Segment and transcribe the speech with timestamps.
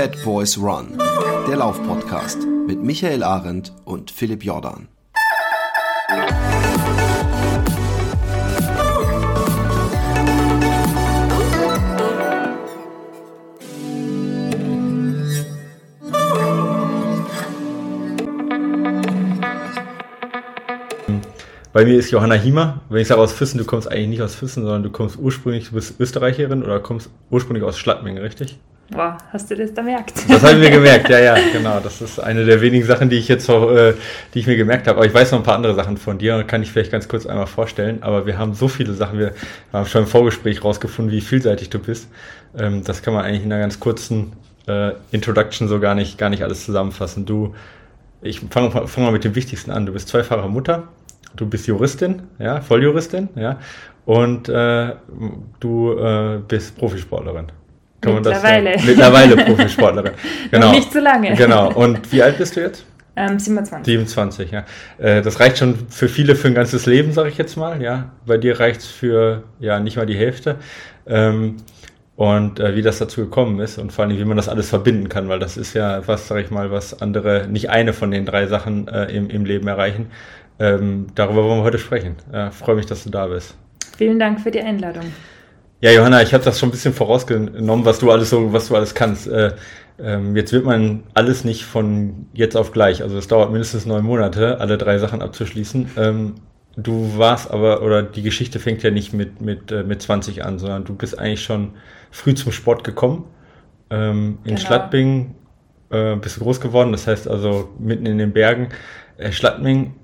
[0.00, 0.96] Fat Boys Run,
[1.46, 4.88] der Laufpodcast mit Michael Arendt und Philipp Jordan.
[21.74, 22.80] Bei mir ist Johanna Hiemer.
[22.88, 25.68] Wenn ich sage aus Füssen, du kommst eigentlich nicht aus Füssen, sondern du kommst ursprünglich,
[25.68, 28.58] du bist Österreicherin oder kommst ursprünglich aus Schladming, richtig?
[28.90, 30.24] Boah, hast du das da gemerkt?
[30.28, 31.78] Das haben wir gemerkt, ja, ja, genau.
[31.78, 33.94] Das ist eine der wenigen Sachen, die ich jetzt auch, äh,
[34.34, 34.98] die ich mir gemerkt habe.
[34.98, 37.06] Aber ich weiß noch ein paar andere Sachen von dir und kann ich vielleicht ganz
[37.06, 38.02] kurz einmal vorstellen.
[38.02, 39.32] Aber wir haben so viele Sachen, wir
[39.72, 42.08] haben schon im Vorgespräch rausgefunden, wie vielseitig du bist.
[42.58, 44.32] Ähm, das kann man eigentlich in einer ganz kurzen
[44.66, 47.26] äh, Introduction so gar nicht, gar nicht alles zusammenfassen.
[47.26, 47.54] Du,
[48.22, 49.86] ich fange fang mal mit dem Wichtigsten an.
[49.86, 50.88] Du bist zweifache Mutter,
[51.36, 53.60] du bist Juristin, ja, Volljuristin, ja,
[54.04, 54.94] und äh,
[55.60, 57.52] du äh, bist Profisportlerin.
[58.00, 58.72] Kann mittlerweile.
[58.72, 60.12] Das, mittlerweile Profisportlerin.
[60.50, 60.66] Genau.
[60.68, 61.34] Noch nicht so lange.
[61.34, 61.72] Genau.
[61.72, 62.84] Und wie alt bist du jetzt?
[63.16, 63.84] Ähm, 27.
[63.84, 64.64] 27, ja.
[64.98, 67.82] Äh, das reicht schon für viele für ein ganzes Leben, sage ich jetzt mal.
[67.82, 70.56] Ja, bei dir reicht es für ja nicht mal die Hälfte.
[71.06, 71.56] Ähm,
[72.16, 75.08] und äh, wie das dazu gekommen ist und vor allem, wie man das alles verbinden
[75.08, 78.26] kann, weil das ist ja was, sage ich mal, was andere nicht eine von den
[78.26, 80.10] drei Sachen äh, im, im Leben erreichen.
[80.58, 82.16] Ähm, darüber wollen wir heute sprechen.
[82.50, 83.54] Freue mich, dass du da bist.
[83.96, 85.04] Vielen Dank für die Einladung.
[85.82, 88.76] Ja, Johanna, ich habe das schon ein bisschen vorausgenommen, was du alles so, was du
[88.76, 89.26] alles kannst.
[89.26, 89.52] Äh,
[89.98, 93.02] ähm, jetzt wird man alles nicht von jetzt auf gleich.
[93.02, 95.90] Also es dauert mindestens neun Monate, alle drei Sachen abzuschließen.
[95.96, 96.34] Ähm,
[96.76, 100.58] du warst aber, oder die Geschichte fängt ja nicht mit, mit, äh, mit 20 an,
[100.58, 101.72] sondern du bist eigentlich schon
[102.10, 103.24] früh zum Sport gekommen.
[103.88, 104.60] Ähm, in genau.
[104.60, 105.34] Schlattbing
[105.90, 108.68] äh, bist du groß geworden, das heißt also mitten in den Bergen.
[109.16, 109.99] Äh, Schlattming äh,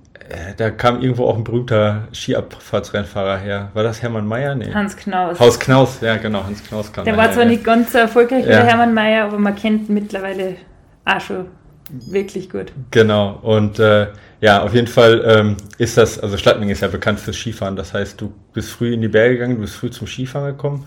[0.56, 3.70] da kam irgendwo auch ein berühmter Skiabfahrtsrennfahrer her.
[3.74, 4.54] War das Hermann Mayer?
[4.54, 4.72] Nee.
[4.72, 5.38] Hans Knaus.
[5.38, 7.04] Haus Knaus, ja genau, Hans Knaus kam.
[7.04, 7.50] Der war zwar ja.
[7.50, 8.46] nicht ganz so erfolgreich ja.
[8.46, 10.56] wie der Hermann Mayer, aber man kennt mittlerweile
[11.04, 11.46] auch schon
[11.90, 12.72] wirklich gut.
[12.90, 14.08] Genau, und äh,
[14.40, 17.94] ja, auf jeden Fall ähm, ist das, also Schladming ist ja bekannt fürs Skifahren, das
[17.94, 20.86] heißt, du bist früh in die Berge gegangen, du bist früh zum Skifahren gekommen.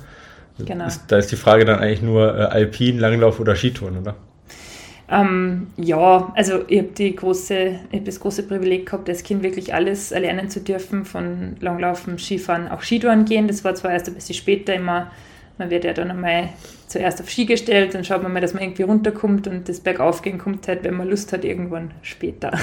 [0.65, 0.87] Genau.
[0.87, 4.15] Ist, da ist die Frage dann eigentlich nur äh, Alpin, Langlauf oder Skitouren, oder?
[5.11, 10.49] Ähm, ja, also ich habe hab das große Privileg gehabt, als Kind wirklich alles erlernen
[10.49, 13.47] zu dürfen, von Langlaufen, Skifahren, auch Skitouren gehen.
[13.47, 15.11] Das war zwar erst ein bisschen später immer,
[15.57, 16.49] man wird ja dann einmal
[16.87, 20.37] zuerst auf Ski gestellt, dann schaut man mal, dass man irgendwie runterkommt und das Bergaufgehen
[20.37, 22.51] kommt halt, wenn man Lust hat, irgendwann später.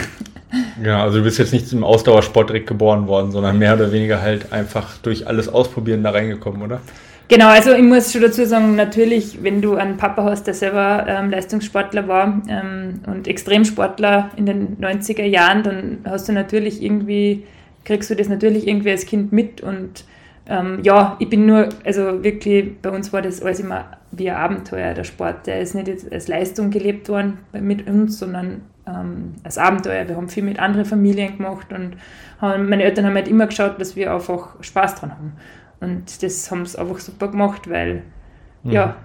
[0.82, 4.22] Ja, also du bist jetzt nicht im Ausdauersport direkt geboren worden, sondern mehr oder weniger
[4.22, 6.80] halt einfach durch alles Ausprobieren da reingekommen, oder?
[7.28, 11.06] Genau, also ich muss schon dazu sagen, natürlich, wenn du einen Papa hast, der selber
[11.08, 17.44] ähm, Leistungssportler war ähm, und Extremsportler in den 90er Jahren, dann hast du natürlich irgendwie,
[17.84, 20.04] kriegst du das natürlich irgendwie als Kind mit und
[20.48, 24.36] ähm, ja, ich bin nur, also wirklich, bei uns war das alles immer wie ein
[24.36, 25.46] Abenteuer, der Sport.
[25.46, 30.08] Der ist nicht als Leistung gelebt worden mit uns, sondern ähm, als Abenteuer.
[30.08, 31.96] Wir haben viel mit anderen Familien gemacht und
[32.40, 35.32] haben, meine Eltern haben halt immer geschaut, dass wir einfach Spaß dran haben.
[35.80, 38.02] Und das haben sie einfach super gemacht, weil
[38.62, 38.72] mhm.
[38.72, 38.96] ja,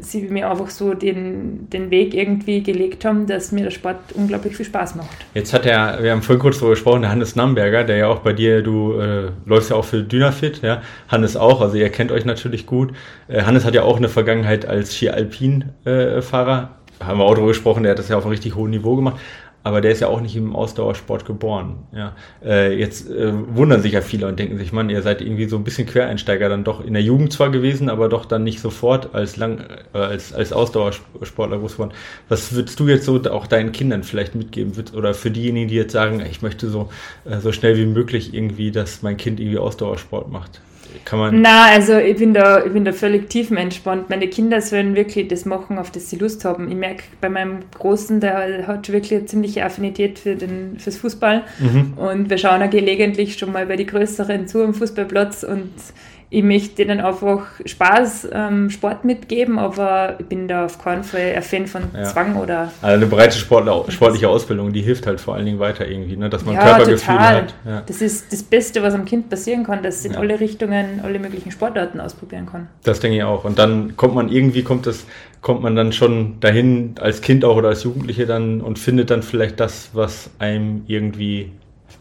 [0.00, 4.56] sie mir einfach so den, den Weg irgendwie gelegt haben, dass mir der Sport unglaublich
[4.56, 5.08] viel Spaß macht.
[5.34, 8.20] Jetzt hat er, wir haben vorhin kurz darüber gesprochen, der Hannes Namberger, der ja auch
[8.20, 12.12] bei dir, du äh, läufst ja auch für Dynafit, ja, Hannes auch, also ihr kennt
[12.12, 12.92] euch natürlich gut.
[13.28, 16.70] Äh, Hannes hat ja auch eine Vergangenheit als Ski-Alpin-Fahrer,
[17.00, 18.94] äh, haben wir auch darüber gesprochen, der hat das ja auf einem richtig hohen Niveau
[18.96, 19.18] gemacht
[19.62, 21.80] aber der ist ja auch nicht im Ausdauersport geboren.
[21.92, 22.16] Ja.
[22.42, 25.56] Äh, jetzt äh, wundern sich ja viele und denken sich, man, ihr seid irgendwie so
[25.56, 29.14] ein bisschen Quereinsteiger dann doch in der Jugend zwar gewesen, aber doch dann nicht sofort
[29.14, 31.92] als lang äh, als, als Ausdauersportler groß geworden.
[32.28, 35.92] Was würdest du jetzt so auch deinen Kindern vielleicht mitgeben oder für diejenigen, die jetzt
[35.92, 36.88] sagen, ich möchte so,
[37.24, 40.60] äh, so schnell wie möglich irgendwie, dass mein Kind irgendwie Ausdauersport macht?
[41.04, 41.40] Kann man.
[41.40, 44.10] Na, also ich bin da, ich bin da völlig tiefenentspannt.
[44.10, 46.68] Meine Kinder sollen wirklich das machen, auf das sie Lust haben.
[46.68, 51.44] Ich merke bei meinem Großen, der hat wirklich eine ziemliche Affinität für den, fürs Fußball.
[51.58, 51.94] Mhm.
[51.96, 55.70] Und wir schauen auch gelegentlich schon mal bei die Größeren zu am Fußballplatz und
[56.32, 61.32] ich möchte denen einfach Spaß, ähm, Sport mitgeben, aber ich bin da auf keinen Fall
[61.34, 62.04] ein Fan von ja.
[62.04, 62.72] Zwang oder.
[62.80, 66.30] Also eine breite Sportler, sportliche Ausbildung, die hilft halt vor allen Dingen weiter irgendwie, ne?
[66.30, 67.36] dass man ja, Körpergefühl total.
[67.36, 67.54] hat.
[67.66, 67.82] Ja.
[67.84, 71.18] Das ist das Beste, was am Kind passieren kann, dass es in alle Richtungen, alle
[71.18, 72.68] möglichen Sportarten ausprobieren kann.
[72.84, 73.44] Das denke ich auch.
[73.44, 75.06] Und dann kommt man irgendwie, kommt das,
[75.40, 79.24] kommt man dann schon dahin als Kind auch oder als Jugendliche dann und findet dann
[79.24, 81.50] vielleicht das, was einem irgendwie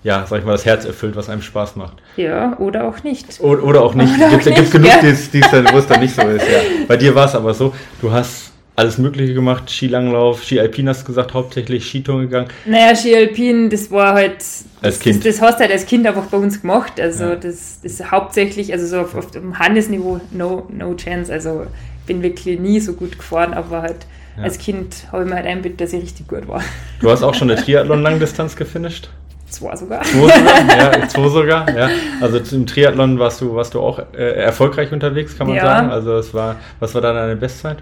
[0.04, 1.98] ja, sag ich mal, das Herz erfüllt, was einem Spaß macht.
[2.16, 3.40] Ja, oder auch nicht.
[3.42, 4.14] O oder auch nicht.
[4.20, 5.02] Es gibt, gibt, genug, ja.
[5.02, 6.46] die's, die's dann, wo es dann nicht so ist.
[6.48, 6.60] Ja.
[6.88, 8.50] Bei dir war es aber so, du hast
[8.80, 12.48] alles Mögliche gemacht, Skilanglauf, Ski Alpin hast du gesagt, hauptsächlich Skitouren gegangen.
[12.66, 14.38] Naja, Ski Alpin, das war halt,
[14.82, 15.26] als Kind.
[15.26, 17.36] Das, das, hast du halt als Kind einfach bei uns gemacht, also ja.
[17.36, 21.66] das, das ist hauptsächlich, also so auf, auf dem Handelsniveau, no, no chance, also
[22.08, 24.08] bin wirklich nie so gut gefahren, aber halt
[24.38, 24.44] ja.
[24.44, 26.64] als Kind habe ich mir halt einbildet, dass ich richtig gut war.
[27.02, 29.10] Du hast auch schon eine Triathlon-Langdistanz gefinisht?
[29.50, 30.04] Zwei sogar.
[30.04, 31.90] Zwei sogar, ja, zwei sogar, ja.
[32.22, 35.64] Also im Triathlon warst du, warst du auch äh, erfolgreich unterwegs, kann man ja.
[35.64, 35.90] sagen.
[35.90, 37.78] Also es war, was war da deine Bestzeit?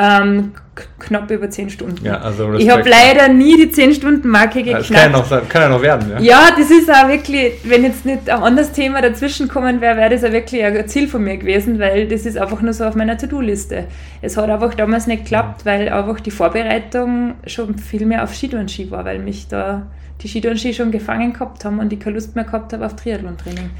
[0.00, 0.52] Ähm,
[1.00, 2.04] knapp über 10 Stunden.
[2.04, 4.90] Ja, also ich habe leider nie die 10-Stunden-Marke geknackt.
[4.90, 6.20] Das kann ja, noch, kann ja noch werden, ja.
[6.20, 10.10] Ja, das ist auch wirklich, wenn jetzt nicht ein anderes Thema dazwischen kommen wäre, wäre
[10.10, 12.94] das auch wirklich ein Ziel von mir gewesen, weil das ist einfach nur so auf
[12.94, 13.86] meiner To-Do-Liste.
[14.22, 18.52] Es hat einfach damals nicht geklappt, weil einfach die Vorbereitung schon viel mehr auf Ski
[18.92, 19.88] war, weil mich da
[20.20, 23.70] die Ski schon gefangen gehabt haben und ich keine Lust mehr gehabt habe auf Triathlon-Training.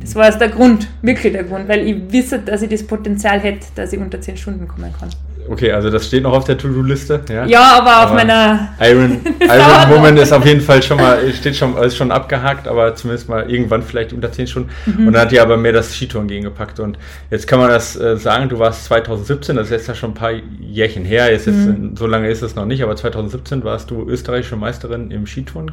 [0.00, 3.40] Das war jetzt der Grund, wirklich der Grund, weil ich wisse, dass ich das Potenzial
[3.40, 5.08] hätte, dass ich unter 10 Stunden kommen kann.
[5.48, 7.20] Okay, also das steht noch auf der To-Do-Liste.
[7.28, 8.74] Ja, ja aber auf aber meiner.
[8.80, 12.94] Iron, Iron Woman ist auf jeden Fall schon mal, steht schon, ist schon abgehakt, aber
[12.94, 14.70] zumindest mal irgendwann vielleicht unter 10 Stunden.
[14.86, 15.06] Mhm.
[15.06, 16.80] Und dann hat die aber mehr das Skitouren gegengepackt.
[16.80, 16.98] Und
[17.30, 20.14] jetzt kann man das äh, sagen, du warst 2017, das ist jetzt ja schon ein
[20.14, 21.96] paar Jährchen her, jetzt ist, mhm.
[21.96, 25.72] so lange ist es noch nicht, aber 2017 warst du österreichische Meisterin im Skitouren.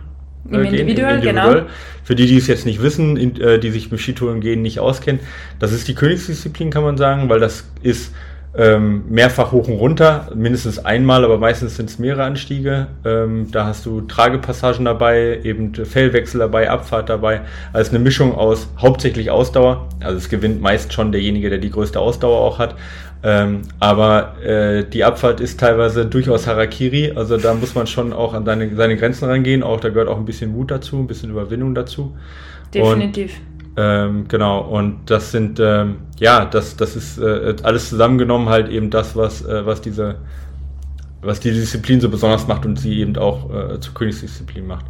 [0.49, 1.65] Im äh, Individual, genau.
[2.03, 4.79] Für die, die es jetzt nicht wissen, in, äh, die sich mit Skitouren gehen nicht
[4.79, 5.21] auskennen,
[5.59, 8.13] das ist die Königsdisziplin, kann man sagen, weil das ist
[8.55, 12.87] ähm, mehrfach hoch und runter, mindestens einmal, aber meistens sind es mehrere Anstiege.
[13.03, 17.41] Ähm, da hast du Tragepassagen dabei, eben Fellwechsel dabei, Abfahrt dabei.
[17.71, 19.89] Also eine Mischung aus hauptsächlich Ausdauer.
[20.01, 22.75] Also es gewinnt meist schon derjenige, der die größte Ausdauer auch hat.
[23.23, 27.13] Ähm, aber äh, die Abfahrt ist teilweise durchaus Harakiri.
[27.15, 29.63] Also da muss man schon auch an seine, seine Grenzen rangehen.
[29.63, 32.15] Auch da gehört auch ein bisschen Mut dazu, ein bisschen Überwindung dazu.
[32.73, 33.31] Definitiv.
[33.35, 38.69] Und ähm, genau, und das sind, ähm, ja, das, das ist äh, alles zusammengenommen halt
[38.69, 40.15] eben das, was, äh, was diese,
[41.21, 44.85] was die Disziplin so besonders macht und sie eben auch äh, zur Königsdisziplin macht.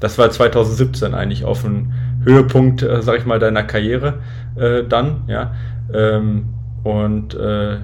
[0.00, 1.92] Das war 2017 eigentlich auf dem
[2.24, 4.20] Höhepunkt, äh, sag ich mal, deiner Karriere
[4.56, 5.54] äh, dann, ja.
[5.92, 6.46] Ähm,
[6.84, 7.78] und äh,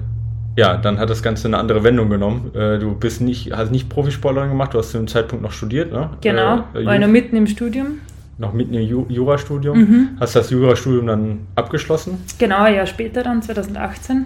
[0.57, 2.53] ja, dann hat das Ganze eine andere Wendung genommen.
[2.53, 5.91] Äh, du bist nicht, hast nicht Profisportlerin gemacht, du hast zu dem Zeitpunkt noch studiert,
[5.91, 6.11] ne?
[6.21, 7.99] Genau, äh, war noch mitten im Studium
[8.37, 9.77] noch mitten im Jurastudium.
[9.77, 10.09] Mhm.
[10.19, 12.23] Hast das Jurastudium dann abgeschlossen?
[12.37, 14.25] Genau, ein Jahr später dann, 2018.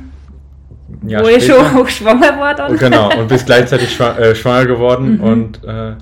[1.06, 1.38] Ja, wo später.
[1.38, 2.72] ich schon hochschwanger war dann.
[2.72, 5.24] Und genau, und bist gleichzeitig schwanger, äh, schwanger geworden mhm.
[5.24, 5.94] und äh,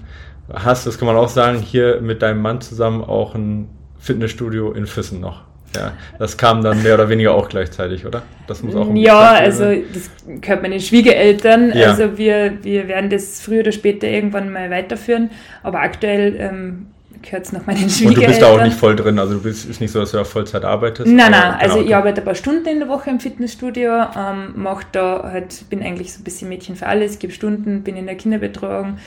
[0.54, 3.68] hast, das kann man auch sagen, hier mit deinem Mann zusammen auch ein
[4.00, 5.42] Fitnessstudio in Füssen noch.
[5.76, 8.24] Ja, das kam dann mehr oder weniger auch gleichzeitig, oder?
[8.48, 10.10] Das muss auch Ja, also das
[10.42, 11.74] gehört meinen Schwiegereltern.
[11.76, 11.90] Ja.
[11.90, 15.30] Also wir, wir werden das früher oder später irgendwann mal weiterführen.
[15.64, 16.88] Aber aktuell ähm,
[17.22, 18.08] gehört es noch meinen Schwiegereltern.
[18.08, 20.12] Und du bist da auch nicht voll drin, also du bist ist nicht so, dass
[20.12, 21.08] du auf Vollzeit arbeitest?
[21.08, 24.54] Nein, nein, also genau, ich arbeite ein paar Stunden in der Woche im Fitnessstudio, ähm,
[24.56, 28.06] mach da halt, bin eigentlich so ein bisschen Mädchen für alles, gebe Stunden, bin in
[28.06, 28.98] der Kinderbetreuung,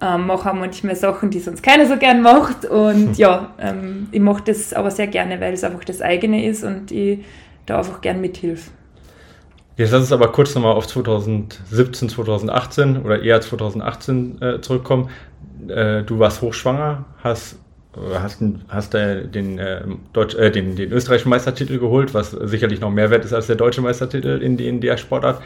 [0.00, 4.20] ähm, mache auch manchmal Sachen, die sonst keiner so gern macht und ja, ähm, ich
[4.20, 7.20] mache das aber sehr gerne, weil es einfach das eigene ist und ich
[7.66, 8.70] da einfach gern mithilfe.
[9.80, 15.08] Jetzt lass uns aber kurz nochmal auf 2017, 2018 oder eher 2018 äh, zurückkommen.
[15.70, 17.56] Äh, du warst hochschwanger, hast
[17.96, 19.82] hast, hast den, äh,
[20.12, 23.56] Deutsch, äh, den, den österreichischen Meistertitel geholt, was sicherlich noch mehr wert ist als der
[23.56, 25.42] deutsche Meistertitel in, in der Sportart.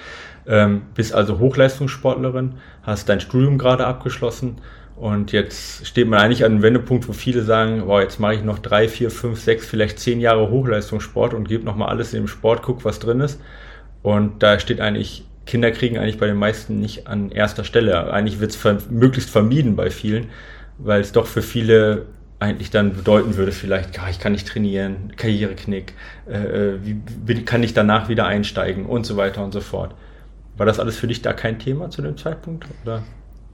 [0.47, 4.56] Ähm, bist also Hochleistungssportlerin, hast dein Studium gerade abgeschlossen
[4.97, 8.44] und jetzt steht man eigentlich an einem Wendepunkt, wo viele sagen, wow, jetzt mache ich
[8.44, 12.29] noch drei, vier, fünf, sechs, vielleicht zehn Jahre Hochleistungssport und gebe nochmal alles in dem
[12.29, 13.41] Sport, guck, was drin ist.
[14.03, 18.13] Und da steht eigentlich Kinder kriegen eigentlich bei den meisten nicht an erster Stelle.
[18.13, 20.29] Eigentlich wird es ver möglichst vermieden bei vielen,
[20.79, 22.06] weil es doch für viele
[22.41, 25.94] eigentlich dann bedeuten würde, vielleicht, ja, ich kann nicht trainieren, Karriereknick,
[26.29, 29.94] äh, äh, wie, wie kann ich danach wieder einsteigen und so weiter und so fort.
[30.56, 32.67] War das alles für dich da kein Thema zu dem Zeitpunkt?
[32.84, 33.03] Oder?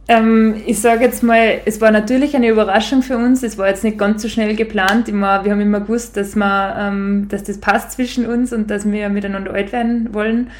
[0.09, 3.43] Ähm, ich sage jetzt mal, es war natürlich eine Überraschung für uns.
[3.43, 5.09] Es war jetzt nicht ganz so schnell geplant.
[5.09, 8.91] Immer, wir haben immer gewusst, dass, wir, ähm, dass das passt zwischen uns und dass
[8.91, 10.51] wir miteinander alt werden wollen.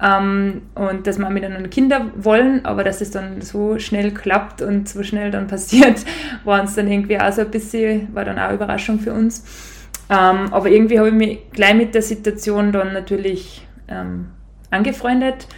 [0.00, 4.88] Ähm, und dass wir miteinander Kinder wollen, aber dass es dann so schnell klappt und
[4.88, 6.04] so schnell dann passiert,
[6.44, 9.44] war uns dann irgendwie auch so ein bisschen, war dann auch eine Überraschung für uns.
[10.10, 14.28] Ähm, aber irgendwie habe ich mich gleich mit der Situation dann natürlich ähm,
[14.70, 15.48] angefreundet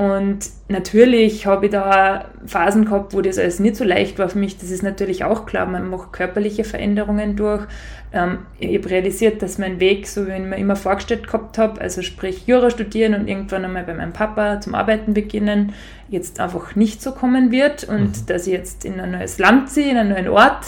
[0.00, 0.38] und
[0.68, 4.56] natürlich habe ich da Phasen gehabt, wo das alles nicht so leicht war für mich.
[4.56, 5.66] Das ist natürlich auch klar.
[5.66, 7.66] Man macht körperliche Veränderungen durch.
[8.10, 11.82] Ähm, ich habe realisiert, dass mein Weg, so wie ich mir immer vorgestellt gehabt habe,
[11.82, 15.74] also sprich Jura studieren und irgendwann einmal bei meinem Papa zum Arbeiten beginnen,
[16.08, 17.84] jetzt einfach nicht so kommen wird.
[17.84, 18.26] Und mhm.
[18.26, 20.64] dass ich jetzt in ein neues Land ziehe, in einen neuen Ort,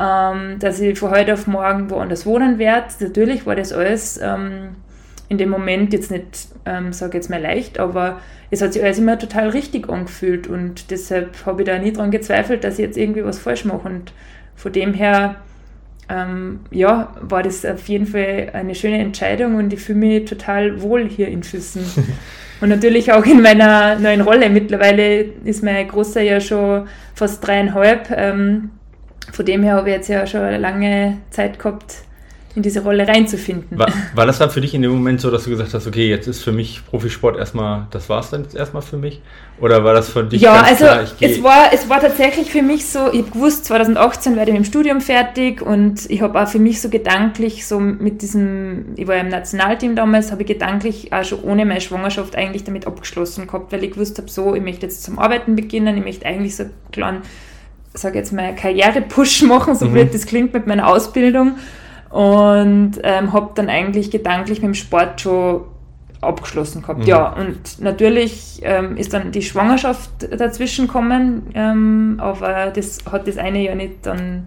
[0.00, 2.86] ähm, dass ich von heute auf morgen woanders wohnen werde.
[3.00, 4.76] Natürlich war das alles ähm,
[5.32, 8.20] in dem Moment jetzt nicht, ähm, sage jetzt mal leicht, aber
[8.50, 12.10] es hat sich alles immer total richtig angefühlt und deshalb habe ich da nie dran
[12.10, 14.12] gezweifelt, dass ich jetzt irgendwie was falsch mache und
[14.54, 15.36] von dem her
[16.10, 20.82] ähm, ja, war das auf jeden Fall eine schöne Entscheidung und ich fühle mich total
[20.82, 21.84] wohl hier in Füssen.
[22.60, 24.48] Und natürlich auch in meiner neuen Rolle.
[24.48, 28.08] Mittlerweile ist mein Großer ja schon fast dreieinhalb.
[28.12, 28.70] Ähm,
[29.32, 32.04] von dem her habe ich jetzt ja schon eine lange Zeit gehabt,
[32.54, 33.78] in diese Rolle reinzufinden.
[33.78, 36.08] War, war, das dann für dich in dem Moment so, dass du gesagt hast, okay,
[36.08, 39.22] jetzt ist für mich Profisport erstmal, das war es dann jetzt erstmal für mich?
[39.58, 42.86] Oder war das für dich Ja, also klar, es, war, es war tatsächlich für mich
[42.86, 46.48] so, ich habe gewusst, 2018 werde ich mit dem Studium fertig und ich habe auch
[46.48, 51.12] für mich so gedanklich, so mit diesem, ich war im Nationalteam damals, habe ich gedanklich
[51.12, 54.62] auch schon ohne meine Schwangerschaft eigentlich damit abgeschlossen gehabt, weil ich gewusst habe, so, ich
[54.62, 57.22] möchte jetzt zum Arbeiten beginnen, ich möchte eigentlich so einen kleinen,
[57.94, 59.92] sage jetzt mal, Karriere-Push machen, so mhm.
[59.92, 61.56] blöd das klingt mit meiner Ausbildung
[62.12, 65.62] und ähm, habe dann eigentlich gedanklich mit dem Sport schon
[66.20, 67.00] abgeschlossen gehabt.
[67.00, 67.06] Mhm.
[67.06, 73.38] Ja, und natürlich ähm, ist dann die Schwangerschaft dazwischen gekommen, ähm, aber das hat das
[73.38, 74.46] eine ja nicht dann,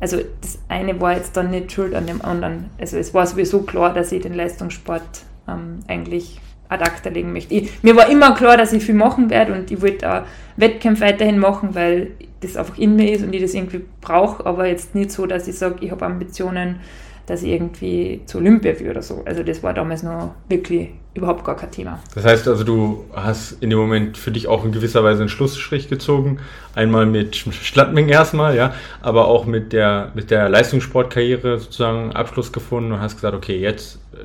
[0.00, 2.70] also das eine war jetzt dann nicht schuld an dem anderen.
[2.78, 7.54] Also es war sowieso klar, dass ich den Leistungssport ähm, eigentlich ad acta legen möchte.
[7.54, 10.22] Ich, mir war immer klar, dass ich viel machen werde und ich wollte auch
[10.56, 14.66] Wettkämpfe weiterhin machen, weil das einfach in mir ist und ich das irgendwie brauche, aber
[14.66, 16.80] jetzt nicht so, dass ich sage, ich habe Ambitionen,
[17.26, 19.22] dass ich irgendwie zu Olympia will oder so.
[19.24, 21.98] Also das war damals noch wirklich überhaupt gar kein Thema.
[22.14, 25.28] Das heißt also, du hast in dem Moment für dich auch in gewisser Weise einen
[25.28, 26.38] Schlussstrich gezogen.
[26.74, 32.92] Einmal mit Schlattming erstmal, ja, aber auch mit der, mit der Leistungssportkarriere sozusagen Abschluss gefunden
[32.92, 34.18] und hast gesagt, okay, jetzt äh,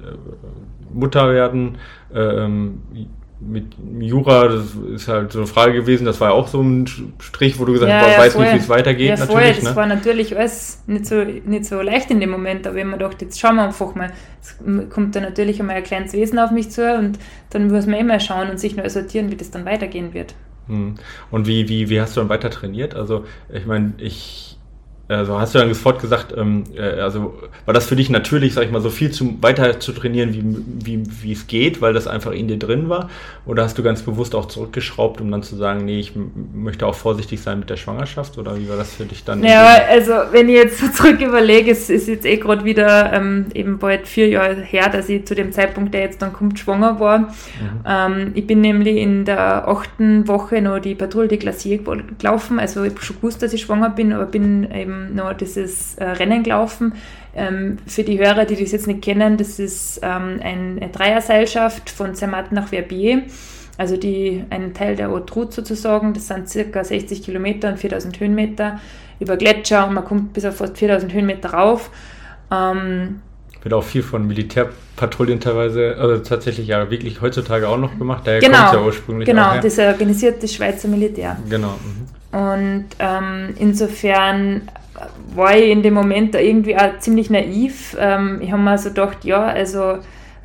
[0.94, 1.77] Mutter werden,
[2.13, 2.48] äh,
[3.42, 6.86] mit Jura, das ist halt so eine Frage gewesen, das war ja auch so ein
[7.20, 9.10] Strich, wo du gesagt hast, ja, ja, weiß nicht, wie es weitergeht.
[9.10, 9.54] Ja, natürlich, voll.
[9.56, 9.76] Das ne?
[9.76, 13.26] war natürlich alles nicht so, nicht so leicht in dem Moment, aber wenn man dachte,
[13.26, 14.58] jetzt schauen wir einfach mal, es
[14.90, 17.18] kommt da natürlich einmal ein kleines Wesen auf mich zu und
[17.50, 20.36] dann muss man immer schauen und sich neu sortieren, wie das dann weitergehen wird.
[20.68, 20.96] Hm.
[21.32, 22.96] Und wie, wie, wie hast du dann weiter trainiert?
[22.96, 24.50] Also, ich meine, ich
[25.18, 28.65] also hast du dann sofort gesagt, ähm, äh, also war das für dich natürlich, sag
[28.65, 30.44] ich mal, so viel zu, weiter zu trainieren, wie,
[30.86, 33.10] wie, wie es geht, weil das einfach in dir drin war?
[33.46, 36.13] Oder hast du ganz bewusst auch zurückgeschraubt, um dann zu sagen, nee, ich
[36.53, 38.38] möchte auch vorsichtig sein mit der Schwangerschaft?
[38.38, 39.44] Oder wie war das für dich dann?
[39.44, 43.48] Ja, also wenn ich jetzt so zurück überlege, es ist jetzt eh gerade wieder ähm,
[43.53, 47.00] eben bald vier Jahre her, dass ich zu dem Zeitpunkt, der jetzt dann kommt, schwanger
[47.00, 47.20] war.
[47.20, 47.27] Mhm.
[47.86, 51.80] Ähm, ich bin nämlich in der achten Woche noch die Patrouille de Glacier
[52.18, 55.96] gelaufen, also ich habe schon gewusst, dass ich schwanger bin, aber bin eben noch dieses
[55.96, 56.93] äh, Rennen gelaufen.
[57.36, 62.15] Ähm, für die Hörer, die das jetzt nicht kennen, das ist ähm, eine Dreierseilschaft von
[62.15, 63.24] Zermatt nach Verbier.
[63.77, 68.20] Also die, ein Teil der Haute Route sozusagen, das sind circa 60 Kilometer und 4000
[68.20, 68.79] Höhenmeter
[69.20, 71.89] über Gletscher und man kommt bis auf fast 4000 Höhenmeter rauf.
[72.51, 73.22] Ähm,
[73.62, 78.39] wird auch viel von Militärpatrouillen teilweise, also tatsächlich ja wirklich heutzutage auch noch gemacht, daher
[78.39, 81.38] genau, kommt ja ursprünglich Genau, das organisiert das Schweizer Militär.
[81.48, 81.75] Genau.
[82.31, 82.39] Mhm.
[82.39, 84.62] Und ähm, insofern
[85.36, 87.96] war ich in dem Moment da irgendwie auch ziemlich naiv.
[88.00, 90.00] Ähm, ich habe mir so gedacht, ja, also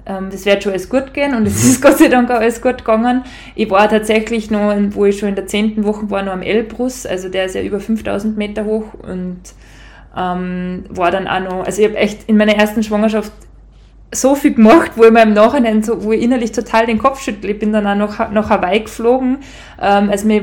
[0.07, 2.63] ähm, das wird schon alles gut gehen und es ist Gott sei Dank auch alles
[2.63, 3.25] gut gegangen.
[3.55, 7.07] Ich war tatsächlich noch, wo ich schon in der zehnten Woche war, noch am Elbrus,
[7.07, 9.41] also der ist ja über 5000 Meter hoch und
[10.17, 13.33] ähm, war dann auch noch, also ich habe echt in meiner ersten Schwangerschaft
[14.13, 17.21] so viel gemacht, wo ich mir im Nachhinein so, wo ich innerlich total den Kopf
[17.21, 17.51] schüttle.
[17.51, 19.39] Ich bin dann auch nach, nach Hawaii geflogen.
[19.81, 20.43] Ähm, also mir,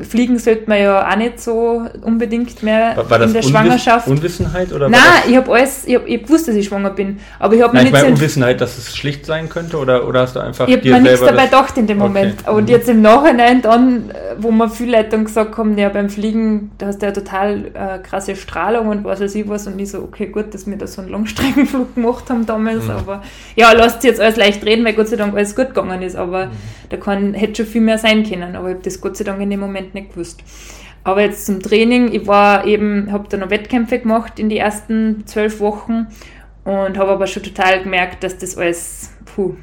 [0.00, 4.08] fliegen sollte man ja auch nicht so unbedingt mehr war, war in der Unwiss Schwangerschaft.
[4.08, 4.88] Unwissenheit oder?
[4.88, 7.18] Nein, ich habe alles, ich hab gewusst, dass ich schwanger bin.
[7.38, 10.36] Aber ich habe mir nicht meine Unwissenheit, dass es schlicht sein könnte oder, oder hast
[10.36, 12.40] du einfach Ich habe mir nichts dabei gedacht in dem Moment.
[12.44, 12.56] Okay.
[12.56, 12.68] Und mhm.
[12.70, 16.86] jetzt im Nachhinein dann, wo mir viele Leute dann gesagt haben, ja beim Fliegen, da
[16.86, 19.98] hast du ja total äh, krasse Strahlung und was weiß ich was und ich so,
[19.98, 23.22] okay gut, dass wir da so einen Langstreckenflug gemacht haben damals, mhm aber
[23.54, 26.46] ja, lasst jetzt alles leicht reden, weil Gott sei Dank alles gut gegangen ist, aber
[26.46, 26.50] mhm.
[26.88, 29.40] da kann, hätte schon viel mehr sein können, aber ich habe das Gott sei Dank
[29.40, 30.42] in dem Moment nicht gewusst.
[31.04, 35.24] Aber jetzt zum Training, ich war eben, habe da noch Wettkämpfe gemacht in die ersten
[35.26, 36.08] zwölf Wochen
[36.64, 39.54] und habe aber schon total gemerkt, dass das alles, puh,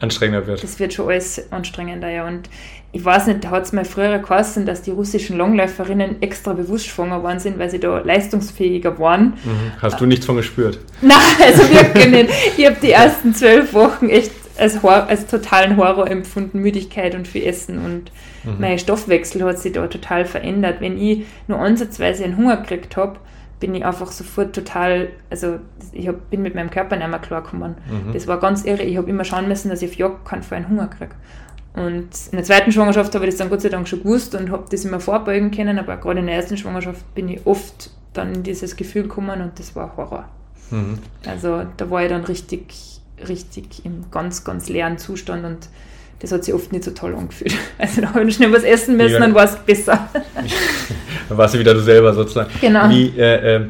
[0.00, 0.62] anstrengender wird.
[0.62, 2.26] Das wird schon alles anstrengender, ja.
[2.26, 2.50] Und
[2.92, 6.86] ich weiß nicht, da hat es mal früher geheißen, dass die russischen Langläuferinnen extra bewusst
[6.86, 9.38] schwanger worden sind, weil sie da leistungsfähiger waren.
[9.44, 9.72] Mhm.
[9.80, 10.78] Hast du nichts von gespürt?
[11.00, 12.30] Nein, also wirklich nicht.
[12.56, 17.44] Ich habe die ersten zwölf Wochen echt als, als totalen Horror empfunden, Müdigkeit und viel
[17.46, 18.12] Essen und
[18.44, 18.60] mhm.
[18.60, 20.80] mein Stoffwechsel hat sich da total verändert.
[20.80, 23.18] Wenn ich nur ansatzweise einen Hunger gekriegt habe,
[23.60, 25.58] bin ich einfach sofort total, also
[25.92, 27.74] ich hab, bin mit meinem Körper nicht mehr klargekommen.
[27.90, 28.12] Mhm.
[28.12, 28.82] Das war ganz irre.
[28.82, 31.14] Ich habe immer schauen müssen, dass ich auf Jagd keinen Fall einen Hunger kriege.
[31.74, 34.50] Und in der zweiten Schwangerschaft habe ich das dann Gott sei Dank schon gewusst und
[34.50, 38.34] habe das immer vorbeugen können, aber gerade in der ersten Schwangerschaft bin ich oft dann
[38.34, 40.28] in dieses Gefühl gekommen und das war Horror.
[40.70, 40.98] Mhm.
[41.26, 45.68] Also da war ich dann richtig, richtig im ganz, ganz leeren Zustand und
[46.20, 47.54] das hat sich oft nicht so toll angefühlt.
[47.78, 49.20] Also da habe ich schnell was essen müssen, ja.
[49.20, 50.08] dann war es besser.
[51.28, 52.50] dann warst du wieder du selber sozusagen.
[52.60, 52.88] Genau.
[52.90, 53.68] Wie, äh, äh,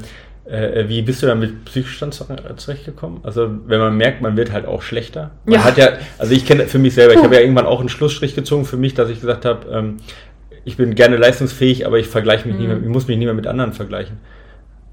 [0.48, 2.18] Äh, wie bist du dann mit Psychostand
[2.56, 3.20] zurechtgekommen?
[3.22, 5.30] Also wenn man merkt, man wird halt auch schlechter.
[5.44, 5.64] Man ja.
[5.64, 8.34] hat ja, also ich kenne für mich selber, ich habe ja irgendwann auch einen Schlussstrich
[8.34, 9.96] gezogen für mich, dass ich gesagt habe, ähm,
[10.64, 12.62] ich bin gerne leistungsfähig, aber ich vergleiche mich mhm.
[12.62, 14.16] nie mehr, ich muss mich nie mehr mit anderen vergleichen.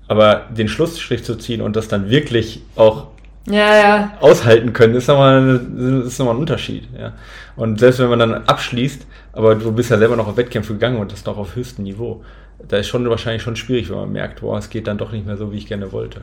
[0.07, 3.07] Aber den Schlussstrich zu ziehen und das dann wirklich auch
[3.47, 4.11] ja, ja.
[4.21, 5.61] aushalten können, ist nochmal,
[6.05, 6.87] ist nochmal ein Unterschied.
[6.97, 7.13] Ja.
[7.55, 10.97] Und selbst wenn man dann abschließt, aber du bist ja selber noch auf Wettkämpfe gegangen
[10.97, 12.23] und das noch auf höchstem Niveau,
[12.67, 15.25] da ist schon wahrscheinlich schon schwierig, wenn man merkt, boah, es geht dann doch nicht
[15.25, 16.21] mehr so, wie ich gerne wollte.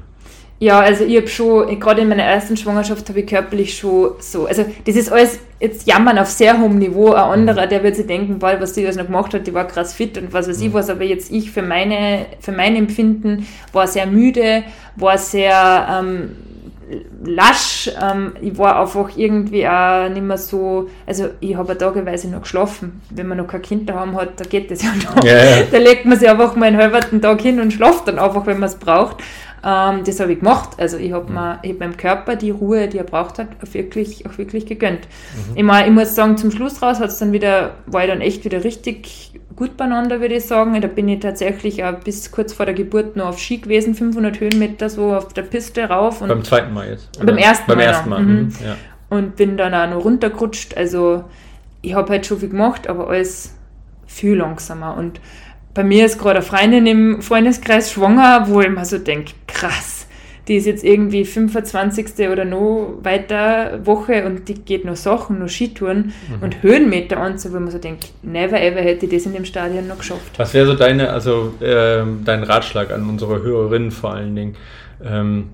[0.59, 4.47] Ja, also ich habe schon, gerade in meiner ersten Schwangerschaft habe ich körperlich schon so,
[4.47, 7.13] also das ist alles jetzt jammern auf sehr hohem Niveau.
[7.13, 9.67] Ein anderer, der wird sich denken, boah, was die das noch gemacht hat, die war
[9.67, 10.75] krass fit und was weiß ich mhm.
[10.75, 14.63] was, aber jetzt ich für meine, für mein Empfinden war sehr müde,
[14.95, 16.31] war sehr ähm,
[17.25, 17.91] lasch.
[18.01, 23.01] Ähm, ich war einfach irgendwie auch nicht mehr so, also ich habe tageweise noch geschlafen.
[23.11, 25.25] Wenn man noch kein Kind daheim hat, da geht das ja noch.
[25.25, 25.63] Ja.
[25.71, 28.59] Da legt man sich einfach mal einen halben Tag hin und schlaft dann einfach, wenn
[28.59, 29.17] man es braucht.
[29.65, 30.71] Ähm, das habe ich gemacht.
[30.79, 34.37] Also ich habe hab meinem Körper die Ruhe, die er braucht hat, auch wirklich, auch
[34.37, 35.01] wirklich gegönnt.
[35.01, 35.57] Mhm.
[35.57, 38.21] Ich, mein, ich muss sagen, zum Schluss raus hat es dann wieder, war ich dann
[38.21, 40.81] echt wieder richtig gut beieinander, würde ich sagen.
[40.81, 44.41] Da bin ich tatsächlich auch bis kurz vor der Geburt noch auf Ski gewesen, 500
[44.41, 46.21] Höhenmeter so auf der Piste rauf.
[46.21, 47.25] Und beim zweiten Mal jetzt?
[47.25, 47.85] Beim ersten beim Mal.
[47.85, 48.23] Ersten Mal.
[48.23, 48.35] Mhm.
[48.35, 48.77] Mhm, ja.
[49.11, 50.77] Und bin dann auch noch runtergerutscht.
[50.77, 51.25] Also
[51.83, 53.55] ich habe halt schon viel gemacht, aber alles
[54.07, 54.97] viel langsamer.
[54.97, 55.21] Und
[55.75, 60.07] bei mir ist gerade eine Freundin im Freundeskreis schwanger, wo ich mir so denke, krass,
[60.49, 62.29] die ist jetzt irgendwie 25.
[62.29, 66.43] oder noch weiter Woche und die geht noch Sachen, noch Skitouren mhm.
[66.43, 69.45] und Höhenmeter an, so wo man so denkt, never ever hätte ich das in dem
[69.45, 70.39] Stadion noch geschafft.
[70.39, 74.57] Was wäre so deine, also äh, dein Ratschlag an unsere Hörerinnen vor allen Dingen?
[75.05, 75.51] Ähm,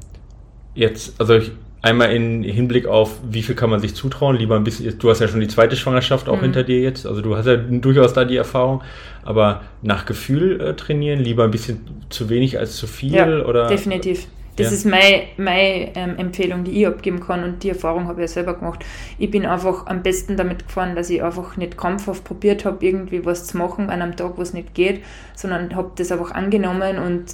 [0.75, 4.65] jetzt, also ich, Einmal in Hinblick auf, wie viel kann man sich zutrauen, lieber ein
[4.65, 6.43] bisschen, du hast ja schon die zweite Schwangerschaft auch mhm.
[6.43, 8.83] hinter dir jetzt, also du hast ja durchaus da die Erfahrung,
[9.23, 13.69] aber nach Gefühl äh, trainieren, lieber ein bisschen zu wenig als zu viel ja, oder?
[13.69, 14.27] definitiv.
[14.59, 14.73] Das ja.
[14.73, 18.35] ist meine, meine ähm, Empfehlung, die ich abgeben kann und die Erfahrung habe ich ja
[18.35, 18.85] selber gemacht.
[19.17, 23.25] Ich bin einfach am besten damit gefahren, dass ich einfach nicht krampfhaft probiert habe, irgendwie
[23.25, 25.05] was zu machen an einem Tag, wo es nicht geht,
[25.37, 27.27] sondern habe das einfach angenommen und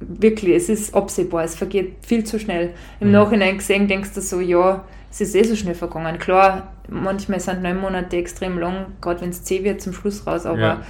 [0.00, 2.70] wirklich, es ist absehbar, es vergeht viel zu schnell.
[3.00, 3.14] Im mhm.
[3.14, 6.18] Nachhinein gesehen denkst du so, ja, es ist eh so schnell vergangen.
[6.18, 10.46] Klar, manchmal sind neun Monate extrem lang, gerade wenn es zäh wird zum Schluss raus,
[10.46, 10.82] aber ja.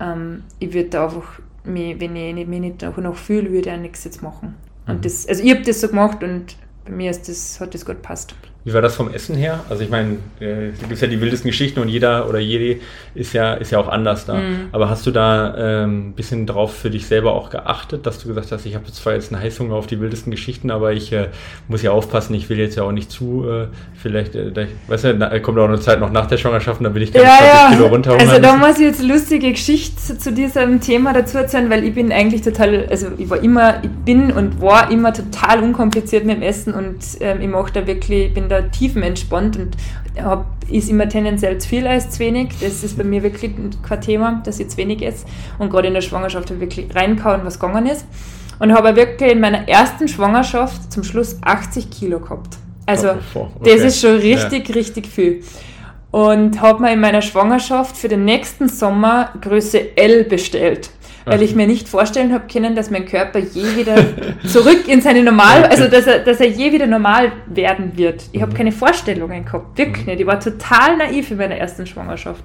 [0.00, 3.80] ähm, ich würde da einfach, mich, wenn ich mich nicht noch fühle, würde ich auch
[3.80, 4.54] nichts jetzt machen.
[4.86, 5.00] Und mhm.
[5.02, 7.96] das, also ich habe das so gemacht und bei mir ist das, hat das gut
[7.96, 8.34] gepasst.
[8.64, 9.60] Wie war das vom Essen her?
[9.68, 12.80] Also ich meine, äh, es gibt ja die wildesten Geschichten und jeder oder jede
[13.14, 14.34] ist ja, ist ja auch anders da.
[14.34, 14.68] Mhm.
[14.72, 18.28] Aber hast du da ähm, ein bisschen drauf für dich selber auch geachtet, dass du
[18.28, 21.28] gesagt hast, ich habe zwar jetzt einen Heißhunger auf die wildesten Geschichten, aber ich äh,
[21.68, 25.04] muss ja aufpassen, ich will jetzt ja auch nicht zu, äh, vielleicht, äh, da, weißt
[25.04, 27.22] du, da kommt auch eine Zeit noch nach der Schwangerschaft und dann bin ich dann
[27.22, 27.70] ja, 20 ja.
[27.70, 28.16] Kilo runter.
[28.18, 32.10] Also da muss ich jetzt lustige Geschichte zu diesem Thema dazu erzählen, weil ich bin
[32.10, 36.42] eigentlich total, also ich war immer, ich bin und war immer total unkompliziert mit dem
[36.42, 39.76] Essen und ähm, ich mache da wirklich, ich bin da da tiefenentspannt und
[40.22, 42.50] hab, ist immer tendenziell zu viel als zu wenig.
[42.60, 43.52] Das ist bei mir wirklich
[43.86, 45.26] kein Thema, dass ich zu wenig esse.
[45.58, 48.06] Und gerade in der Schwangerschaft habe ich wirklich reinkauen, was gegangen ist.
[48.58, 52.56] Und habe wirklich in meiner ersten Schwangerschaft zum Schluss 80 Kilo gehabt.
[52.86, 53.48] Also okay.
[53.64, 54.74] das ist schon richtig, ja.
[54.74, 55.42] richtig viel.
[56.10, 60.90] Und habe mir in meiner Schwangerschaft für den nächsten Sommer Größe L bestellt
[61.24, 63.96] weil ich mir nicht vorstellen habe können, dass mein Körper je wieder
[64.46, 68.24] zurück in seine Normal, also dass er, dass er je wieder normal werden wird.
[68.32, 68.56] Ich habe mhm.
[68.56, 70.12] keine Vorstellungen gehabt, wirklich mhm.
[70.12, 70.20] nicht.
[70.20, 72.44] Ich war total naiv in meiner ersten Schwangerschaft.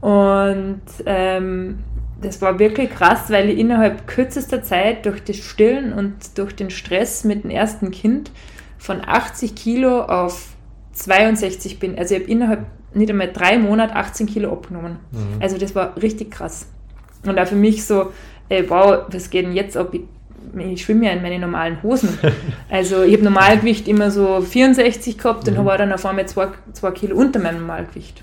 [0.00, 1.80] Und ähm,
[2.20, 6.70] das war wirklich krass, weil ich innerhalb kürzester Zeit durch das Stillen und durch den
[6.70, 8.30] Stress mit dem ersten Kind
[8.76, 10.48] von 80 Kilo auf
[10.92, 11.98] 62 bin.
[11.98, 14.98] Also ich habe innerhalb nicht einmal drei Monate 18 Kilo abgenommen.
[15.10, 15.40] Mhm.
[15.40, 16.66] Also das war richtig krass.
[17.24, 18.12] Und auch für mich so,
[18.48, 19.92] ey, wow, was geht denn jetzt ab?
[19.92, 20.02] Ich,
[20.58, 22.18] ich schwimme ja in meine normalen Hosen.
[22.70, 25.64] Also ich habe Normalgewicht immer so 64 gehabt und mhm.
[25.64, 28.22] war dann auf einmal zwei, zwei Kilo unter meinem Normalgewicht.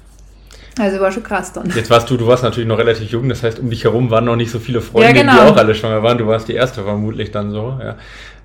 [0.77, 1.71] Also war schon krass dann.
[1.73, 4.25] Jetzt warst du, du warst natürlich noch relativ jung, das heißt, um dich herum waren
[4.25, 5.33] noch nicht so viele Freunde, ja, genau.
[5.33, 6.17] die auch alle schwanger waren.
[6.17, 7.79] Du warst die erste vermutlich dann so.
[7.81, 7.95] Ja.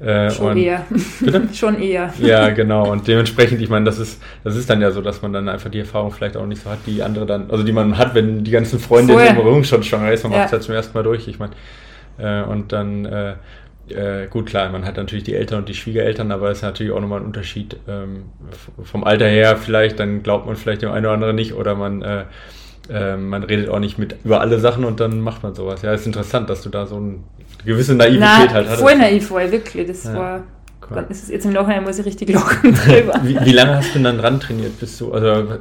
[0.00, 0.86] Äh, schon und, eher.
[1.20, 1.48] Bitte?
[1.52, 2.12] schon eher.
[2.20, 2.90] Ja, genau.
[2.90, 5.70] Und dementsprechend, ich meine, das ist, das ist dann ja so, dass man dann einfach
[5.70, 8.42] die Erfahrung vielleicht auch nicht so hat, die andere dann, also die man hat, wenn
[8.42, 10.38] die ganzen Freunde in Erinnerung schon schwanger ist, man ja.
[10.38, 11.28] macht es halt zum ersten Mal durch.
[11.28, 11.52] Ich meine,
[12.18, 13.34] äh, und dann äh,
[13.88, 16.92] äh, gut, klar, man hat natürlich die Eltern und die Schwiegereltern, aber es ist natürlich
[16.92, 18.24] auch nochmal ein Unterschied ähm,
[18.82, 22.02] vom Alter her vielleicht, dann glaubt man vielleicht dem einen oder anderen nicht oder man,
[22.88, 25.82] äh, äh, man redet auch nicht mit über alle Sachen und dann macht man sowas.
[25.82, 27.16] Ja, ist interessant, dass du da so eine
[27.64, 28.80] gewisse Naivität Na, halt hattest.
[28.80, 29.86] voll naiv war, wirklich.
[29.86, 30.14] Das ja.
[30.14, 30.42] war
[30.80, 33.20] Gott, ist jetzt im Nachhinein muss ich richtig lachen drüber.
[33.22, 34.80] wie, wie, lange hast du denn dann dran trainiert?
[34.80, 35.58] Bist du, also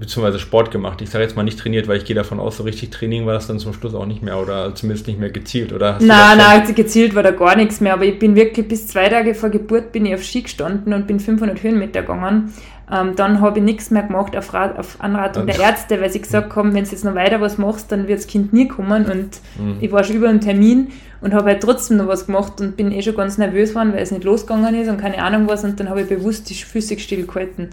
[0.00, 1.00] beziehungsweise Sport gemacht.
[1.00, 3.34] Ich sage jetzt mal nicht trainiert, weil ich gehe davon aus, so richtig Training war
[3.34, 5.98] das dann zum Schluss auch nicht mehr oder zumindest nicht mehr gezielt, oder?
[6.00, 9.34] Nein, nein, gezielt war da gar nichts mehr, aber ich bin wirklich bis zwei Tage
[9.34, 12.52] vor Geburt bin ich auf Ski gestanden und bin 500 Höhenmeter gegangen.
[12.94, 16.20] Ähm, dann habe ich nichts mehr gemacht auf, Rat, auf Anratung der Ärzte, weil sie
[16.20, 19.06] gesagt haben, wenn du jetzt noch weiter was machst, dann wird das Kind nie kommen
[19.06, 19.78] und mhm.
[19.80, 22.92] ich war schon über einen Termin und habe halt trotzdem noch was gemacht und bin
[22.92, 25.80] eh schon ganz nervös geworden, weil es nicht losgegangen ist und keine Ahnung was und
[25.80, 27.70] dann habe ich bewusst die Füße stillgehalten.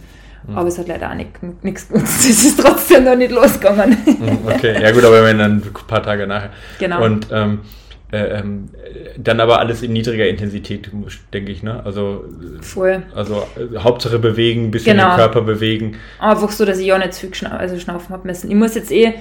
[0.48, 0.58] Mhm.
[0.58, 2.20] Aber es hat leider auch nichts genutzt.
[2.30, 3.98] Es ist trotzdem noch nicht losgegangen.
[4.06, 6.50] Mhm, okay, ja gut, aber wenn dann ein paar Tage nachher.
[6.80, 7.04] Genau.
[7.04, 7.81] Und ähm, äh,
[8.12, 8.70] ähm,
[9.18, 10.90] dann aber alles in niedriger Intensität,
[11.34, 11.82] denke ich, ne?
[11.86, 12.26] Also,
[12.62, 13.04] Voll.
[13.16, 15.12] also äh, Hauptsache bewegen, ein bisschen genau.
[15.12, 15.98] den Körper bewegen.
[16.20, 18.50] Einfach so, dass ich auch nicht zu viel schna also schnaufen habe müssen.
[18.50, 19.14] Ich muss jetzt eh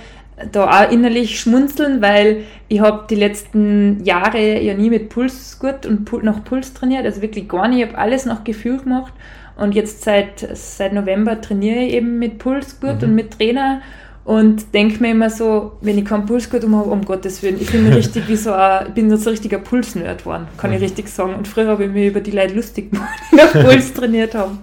[0.53, 6.05] da auch innerlich schmunzeln, weil ich habe die letzten Jahre ja nie mit Pulsgurt und
[6.05, 7.81] Pul nach Puls trainiert, also wirklich gar nicht.
[7.81, 9.13] Ich habe alles nach Gefühl gemacht
[9.57, 13.09] und jetzt seit, seit November trainiere ich eben mit Pulsgurt mhm.
[13.09, 13.83] und mit Trainer
[14.25, 17.71] und denke mir immer so, wenn ich keinen Pulsgurt um habe, um Gottes Willen, ich
[17.71, 20.77] bin richtig wie so ein, bin so ein richtiger Pulsnerd geworden, kann mhm.
[20.77, 21.35] ich richtig sagen.
[21.35, 24.59] Und früher habe ich mir über die Leute lustig gemacht, die noch Puls trainiert haben.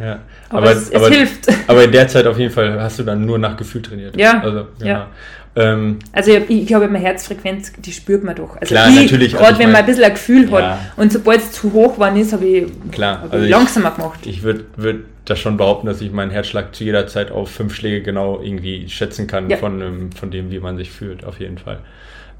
[0.00, 1.48] Ja, aber, aber, es, es aber, hilft.
[1.68, 4.16] Aber in der Zeit auf jeden Fall hast du dann nur nach Gefühl trainiert.
[4.16, 4.40] Ja.
[4.40, 4.90] Also, genau.
[4.90, 5.08] ja.
[5.56, 8.56] Ähm, also ich, ich glaube, meine Herzfrequenz, die spürt man doch.
[8.56, 9.32] Also klar, ich, natürlich.
[9.32, 10.78] Gerade also wenn man ein bisschen ein Gefühl ja.
[10.78, 13.92] hat und sobald es zu hoch war, ist, habe ich, klar, hab also ich langsamer
[13.92, 14.26] gemacht.
[14.26, 17.74] Ich würde würd das schon behaupten, dass ich meinen Herzschlag zu jeder Zeit auf fünf
[17.74, 19.56] Schläge genau irgendwie schätzen kann ja.
[19.56, 21.78] von, von dem, wie man sich fühlt, auf jeden Fall.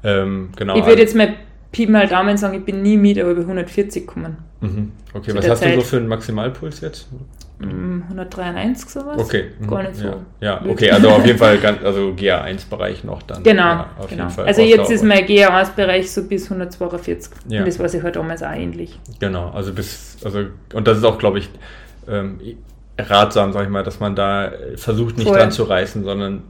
[0.03, 0.77] Ähm, genau.
[0.77, 1.33] Ich würde jetzt mal
[1.71, 4.37] Pi mal Daumen sagen, ich bin nie mit über 140 gekommen.
[4.61, 4.91] Mhm.
[5.13, 5.75] Okay, was hast Zeit.
[5.75, 7.07] du so für einen Maximalpuls jetzt?
[7.59, 9.17] 193 sowas.
[9.17, 9.51] Okay.
[9.67, 10.07] Gar nicht so.
[10.07, 10.61] Ja, ja.
[10.67, 13.43] okay, also auf jeden Fall ganz, also GA1-Bereich noch dann.
[13.43, 14.27] Genau, ja, genau.
[14.37, 17.31] Also jetzt ist mein GA1-Bereich so bis 142.
[17.47, 17.59] Ja.
[17.59, 18.99] Und das war sich halt damals auch ähnlich.
[19.19, 21.49] Genau, also bis, also, und das ist auch, glaube ich,
[22.07, 22.39] ähm,
[22.97, 25.37] ratsam, sag ich mal, dass man da versucht, nicht Voll.
[25.37, 26.43] dran zu reißen, sondern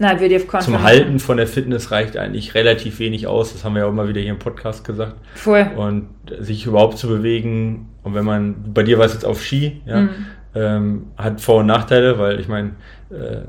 [0.00, 3.52] Nein, würde ich auf Zum Halten von der Fitness reicht eigentlich relativ wenig aus.
[3.52, 5.14] Das haben wir ja auch immer wieder hier im Podcast gesagt.
[5.34, 5.68] Voll.
[5.76, 7.88] Und sich überhaupt zu bewegen.
[8.04, 10.26] Und wenn man, bei dir war es jetzt auf Ski, ja, mhm.
[10.54, 12.70] Ähm, hat Vor- und Nachteile, weil ich meine,
[13.10, 13.40] äh,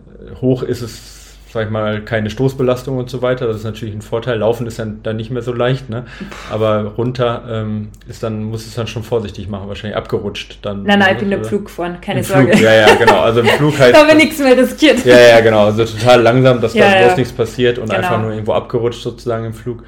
[0.42, 1.20] hoch ist es
[1.52, 3.48] sag ich mal, keine Stoßbelastung und so weiter.
[3.48, 4.38] Das ist natürlich ein Vorteil.
[4.38, 6.06] Laufen ist dann, dann nicht mehr so leicht, ne?
[6.52, 10.84] Aber runter ähm, ist dann, muss es dann schon vorsichtig machen, wahrscheinlich abgerutscht dann.
[10.84, 12.52] Nein, nein, ich bin im Flug gefahren, keine Im Sorge.
[12.52, 13.22] Flug, ja, ja, genau.
[13.22, 13.96] Also im Flug heißt.
[13.96, 15.04] da habe ich nichts mehr riskiert.
[15.06, 15.66] Ja, ja, genau.
[15.66, 17.06] Also total langsam, dass ja, da ja.
[17.08, 17.98] bloß nichts passiert und Genau.
[17.98, 19.84] einfach nur irgendwo abgerutscht sozusagen im Flug.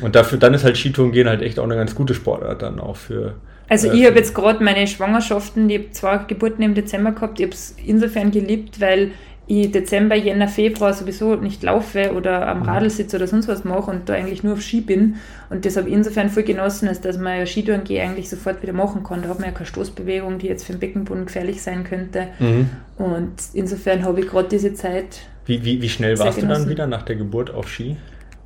[0.00, 2.80] Und dafür, dann ist halt Skitouren gehen halt echt auch eine ganz gute Sportart dann
[2.80, 3.34] auch für.
[3.68, 7.46] Also ich habe jetzt gerade meine Schwangerschaften, ich habe zwei Geburten im Dezember gehabt, ich
[7.46, 9.12] habe es insofern geliebt, weil
[9.46, 12.64] ich Dezember, Jänner, Februar sowieso nicht laufe oder am Mhm.
[12.64, 15.16] Radl sitze oder sonst was mache und da eigentlich nur auf Ski bin
[15.50, 18.62] und das habe ich insofern voll genossen, als dass man ja Skitouren gehe eigentlich sofort
[18.62, 19.22] wieder machen kann.
[19.22, 22.68] Da hat man ja keine Stoßbewegung, die jetzt für den Beckenboden gefährlich sein könnte Mhm.
[22.98, 26.70] und insofern habe ich gerade diese Zeit Wie, wie, wie schnell warst du dann genossen.
[26.70, 27.96] wieder nach der Geburt auf Ski?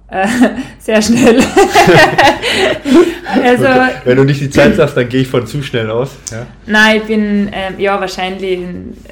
[0.09, 0.27] Äh,
[0.79, 1.41] sehr schnell.
[3.43, 3.65] also
[4.05, 6.17] Wenn du nicht die Zeit sagst, dann gehe ich von zu schnell aus.
[6.31, 6.47] Ja?
[6.67, 8.61] Nein, ich bin, ähm, ja, wahrscheinlich,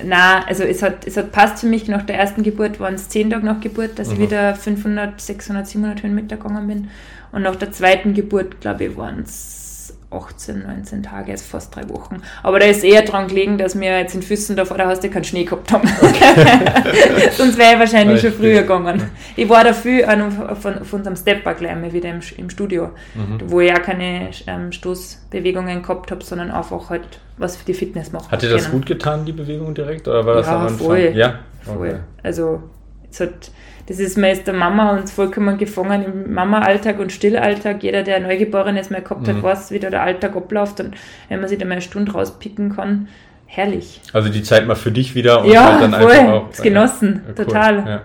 [0.04, 3.08] na, also es hat, es hat passt für mich, nach der ersten Geburt waren es
[3.08, 4.22] zehn Tage nach Geburt, dass ich Mhm.
[4.22, 6.88] wieder 500, 600, 700 Höhenmeter gegangen bin.
[7.32, 9.63] Und nach der zweiten Geburt, glaube ich, waren es
[10.10, 12.22] 18, 19 Tage, also fast drei Wochen.
[12.42, 15.10] Aber da ist eher dran gelegen, dass wir jetzt in Füssen da vor der Haustür
[15.10, 15.88] keinen Schnee gehabt haben.
[17.36, 19.10] Sonst wäre ich wahrscheinlich schon früher gegangen.
[19.36, 23.40] Ich war dafür an, von, von unserem Stepper gleich mal wieder im, im Studio, Mhm.
[23.50, 28.12] wo ich ja keine ähm, Stoßbewegungen gehabt habe, sondern einfach halt was für die Fitness
[28.12, 28.30] machen.
[28.30, 28.74] Hat dir das können.
[28.78, 30.06] gut getan, die Bewegung direkt?
[30.08, 30.78] Oder war das Ja, am Anfang?
[30.86, 31.12] voll.
[31.14, 31.76] Ja, Voll.
[31.88, 31.94] okay.
[32.22, 32.62] Also,
[33.10, 33.50] es hat,
[33.86, 37.82] das ist mir jetzt der Mama uns vollkommen gefangen im Mama-Alltag und Stillalltag.
[37.82, 39.42] Jeder, der Neugeborenes mal gehabt hat, Mhm.
[39.42, 40.94] weiß, wie da der Alltag abläuft und
[41.28, 43.08] wenn man sich da mal eine Stunde rauspicken kann,
[43.46, 44.00] herrlich.
[44.12, 46.48] Also die Zeit mal für dich wieder und ja, halt dann voll, einfach auch.
[46.50, 47.44] das genossen, ja, cool.
[47.44, 47.76] total.
[47.86, 48.02] Ja.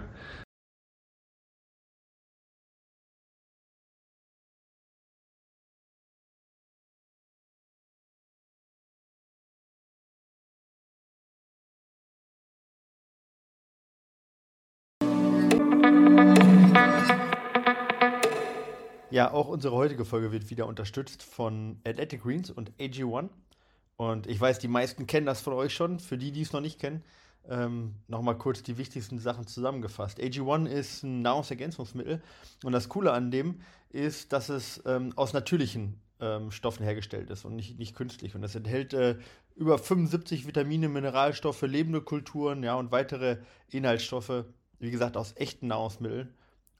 [19.20, 23.28] Ja, auch unsere heutige Folge wird wieder unterstützt von Athletic Greens und AG1.
[23.98, 26.00] Und ich weiß, die meisten kennen das von euch schon.
[26.00, 27.04] Für die, die es noch nicht kennen,
[27.50, 30.22] ähm, nochmal kurz die wichtigsten Sachen zusammengefasst.
[30.22, 32.22] AG1 ist ein Nahrungsergänzungsmittel.
[32.64, 37.44] Und das Coole an dem ist, dass es ähm, aus natürlichen ähm, Stoffen hergestellt ist
[37.44, 38.36] und nicht, nicht künstlich.
[38.36, 39.18] Und es enthält äh,
[39.54, 44.46] über 75 Vitamine, Mineralstoffe, lebende Kulturen ja, und weitere Inhaltsstoffe,
[44.80, 46.34] wie gesagt, aus echten Nahrungsmitteln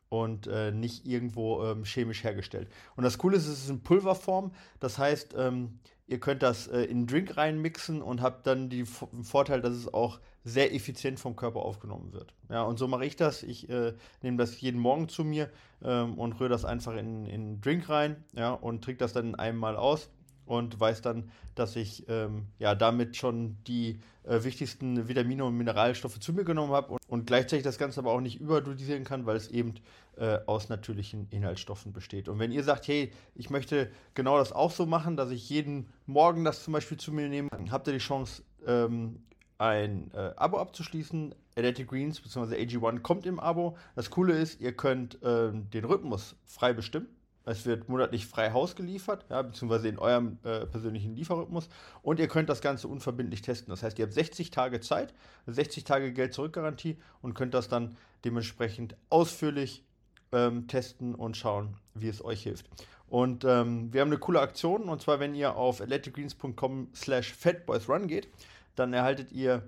[0.10, 2.68] und äh, nicht irgendwo ähm, chemisch hergestellt.
[2.96, 4.52] Und das Coole ist, es ist in Pulverform.
[4.80, 8.86] Das heißt, ähm, ihr könnt das äh, in einen Drink reinmixen und habt dann den
[8.86, 12.34] Vorteil, dass es auch sehr effizient vom Körper aufgenommen wird.
[12.50, 13.44] Ja, und so mache ich das.
[13.44, 15.50] Ich äh, nehme das jeden Morgen zu mir
[15.84, 19.36] ähm, und rühre das einfach in, in einen Drink rein ja, und trinke das dann
[19.36, 20.10] einmal aus
[20.50, 26.20] und weiß dann, dass ich ähm, ja damit schon die äh, wichtigsten Vitamine und Mineralstoffe
[26.20, 29.38] zu mir genommen habe und, und, gleichzeitig das Ganze aber auch nicht überdosieren kann, weil
[29.38, 29.76] es eben
[30.18, 32.28] äh, aus natürlichen Inhaltsstoffen besteht.
[32.30, 35.88] Und wenn ihr sagt, hey, ich möchte genau das auch so machen, dass ich jeden
[36.08, 39.22] Morgen das zum Beispiel zu mir nehme, habt ihr die Chance, ähm,
[39.60, 41.36] ein äh, Abo abzuschließen.
[41.56, 42.56] Athletic Greens bzw.
[42.56, 43.78] AG1 kommt im Abo.
[43.96, 47.08] Das Coole ist, ihr könnt äh, den Rhythmus frei bestimmen.
[47.46, 51.70] Es wird monatlich frei Haus geliefert, ja, beziehungsweise in eurem äh, persönlichen Lieferrhythmus.
[52.02, 53.72] Und ihr könnt das Ganze unverbindlich testen.
[53.72, 55.14] Das heißt, ihr habt 60 Tage Zeit,
[55.48, 59.84] 60 Tage Geld-Zurück-Garantie und könnt das dann dementsprechend ausführlich
[60.32, 62.68] ähm, testen und schauen, wie es euch hilft.
[63.08, 68.08] Und ähm, wir haben eine coole Aktion, und zwar, wenn ihr auf athleticgreens.com slash fatboysrun
[68.08, 68.28] geht,
[68.76, 69.64] dann erhaltet ihr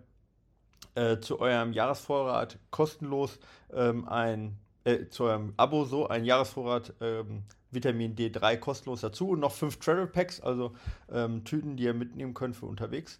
[0.93, 3.39] äh, zu eurem Jahresvorrat kostenlos
[3.73, 9.39] ähm, ein, äh, zu eurem Abo so ein Jahresvorrat ähm, Vitamin D3 kostenlos dazu und
[9.39, 10.73] noch fünf Travel Packs, also
[11.11, 13.19] ähm, Tüten, die ihr mitnehmen könnt für unterwegs.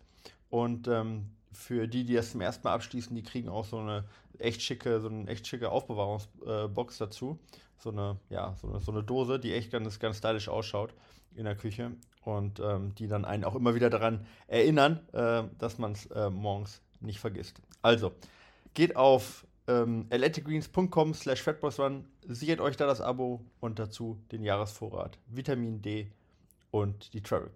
[0.50, 4.06] Und ähm, für die, die das zum ersten Mal abschließen, die kriegen auch so eine
[4.40, 7.40] echt schicke, so eine echt schicke Aufbewahrungsbox äh, dazu.
[7.78, 10.94] So eine, ja, so eine, so eine Dose, die echt ganz, ganz stylisch ausschaut
[11.36, 11.92] in der Küche
[12.24, 16.30] und ähm, die dann einen auch immer wieder daran erinnern, äh, dass man es äh,
[16.30, 17.62] morgens nicht vergisst.
[17.82, 18.12] Also,
[18.74, 25.18] geht auf ähm, athleticgreens.com slash fatboysrun, sichert euch da das Abo und dazu den Jahresvorrat
[25.28, 26.12] Vitamin D
[26.72, 27.52] und die Travel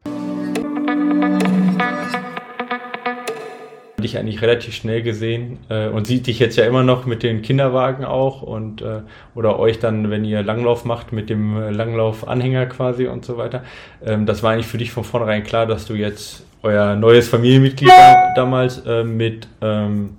[4.05, 7.41] dich eigentlich relativ schnell gesehen äh, und sieht dich jetzt ja immer noch mit den
[7.41, 9.01] Kinderwagen auch und äh,
[9.33, 13.63] oder euch dann, wenn ihr Langlauf macht, mit dem Langlaufanhänger quasi und so weiter.
[14.05, 17.89] Ähm, das war eigentlich für dich von vornherein klar, dass du jetzt euer neues Familienmitglied
[17.89, 20.17] da, damals äh, mit ähm,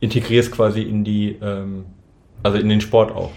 [0.00, 1.84] integrierst quasi in die, ähm,
[2.42, 3.30] also in den Sport auch.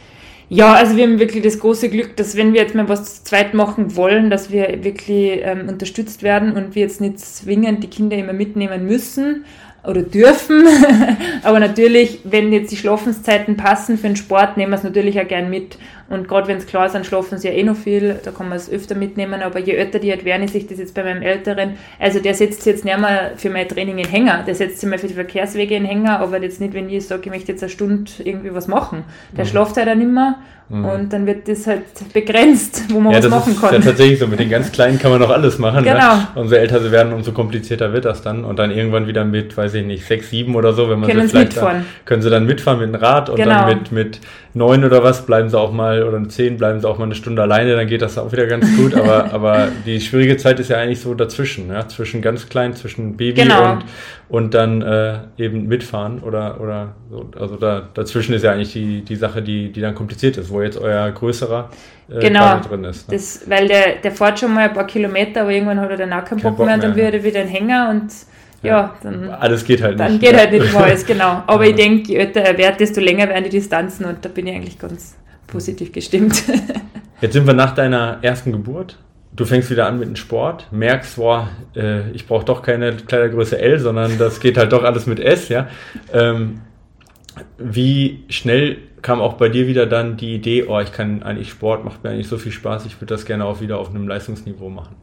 [0.50, 3.54] Ja, also wir haben wirklich das große Glück, dass wenn wir jetzt mal was zweit
[3.54, 8.17] machen wollen, dass wir wirklich ähm, unterstützt werden und wir jetzt nicht zwingend die Kinder
[8.17, 9.45] immer mitnehmen müssen,
[9.84, 10.67] oder dürfen.
[11.43, 15.28] Aber natürlich, wenn jetzt die Schlafenszeiten passen für den Sport, nehmen wir es natürlich auch
[15.28, 15.78] gern mit.
[16.12, 18.50] Und gerade wenn es klar ist, dann schlafen sie ja eh noch viel, da kann
[18.50, 19.41] man es öfter mitnehmen.
[19.41, 22.34] Aber je älter die halt werden, ich sehe das jetzt bei meinem Älteren, also der
[22.34, 25.08] setzt sich jetzt nicht mehr für mein Training in Hänger, der setzt sich mal für
[25.08, 28.12] die Verkehrswege in Hänger, aber jetzt nicht, wenn ich sage, ich möchte jetzt eine Stunde
[28.24, 29.06] irgendwie was machen.
[29.36, 29.50] Der mhm.
[29.50, 30.38] schlaft halt dann immer
[30.71, 30.86] Mhm.
[30.86, 33.74] Und dann wird das halt begrenzt, wo man ja, was machen kann.
[33.74, 34.28] Ja, tatsächlich so.
[34.28, 35.84] Mit den ganz Kleinen kann man noch alles machen.
[35.84, 35.91] Ne?
[35.91, 36.15] Genau.
[36.15, 36.28] Ne?
[36.36, 38.45] Umso älter sie werden, umso komplizierter wird das dann.
[38.45, 41.24] Und dann irgendwann wieder mit, weiß ich nicht, sechs, sieben oder so, wenn man können
[41.24, 43.65] sie vielleicht dann, können sie dann mitfahren mit dem Rad und genau.
[43.65, 44.19] dann mit, mit
[44.54, 47.42] neun oder was bleiben sie auch mal, oder zehn bleiben sie auch mal eine Stunde
[47.42, 48.94] alleine, dann geht das auch wieder ganz gut.
[48.96, 51.88] aber, aber die schwierige Zeit ist ja eigentlich so dazwischen, ja?
[51.88, 53.74] zwischen ganz klein, zwischen Baby genau.
[53.74, 53.86] und,
[54.30, 57.30] und dann äh, eben mitfahren oder, oder so.
[57.40, 60.62] Also da, dazwischen ist ja eigentlich die, die Sache, die, die dann kompliziert ist, wo
[60.62, 61.70] jetzt euer größerer
[62.10, 63.10] äh, genau, drin ist.
[63.10, 63.18] Ne?
[63.18, 66.14] Das, weil der, der fährt schon mal ein paar Kilometer, aber irgendwann hat er dann
[66.14, 68.12] auch keinen Bock, Bock mehr und dann wird er wieder ein Hänger und
[68.64, 69.30] ja, dann.
[69.30, 70.10] Alles geht halt nicht.
[70.10, 71.44] Dann geht halt nicht alles, genau.
[71.48, 71.70] Aber ja.
[71.72, 74.56] ich denke, je älter er wird, desto länger werden die Distanzen und da bin ich
[74.56, 75.16] eigentlich ganz
[75.52, 76.44] positiv gestimmt.
[77.22, 78.98] Jetzt sind wir nach deiner ersten Geburt.
[79.34, 83.60] Du fängst wieder an mit dem Sport, merkst, boah, äh, ich brauche doch keine Kleidergröße
[83.60, 85.70] L, sondern das geht halt doch alles mit S, ja.
[86.12, 86.62] Ähm,
[87.58, 91.86] wie schnell kam auch bei dir wieder dann die Idee, oh, ich kann eigentlich Sport,
[91.86, 94.70] macht mir eigentlich so viel Spaß, ich würde das gerne auch wieder auf einem Leistungsniveau
[94.70, 94.96] machen?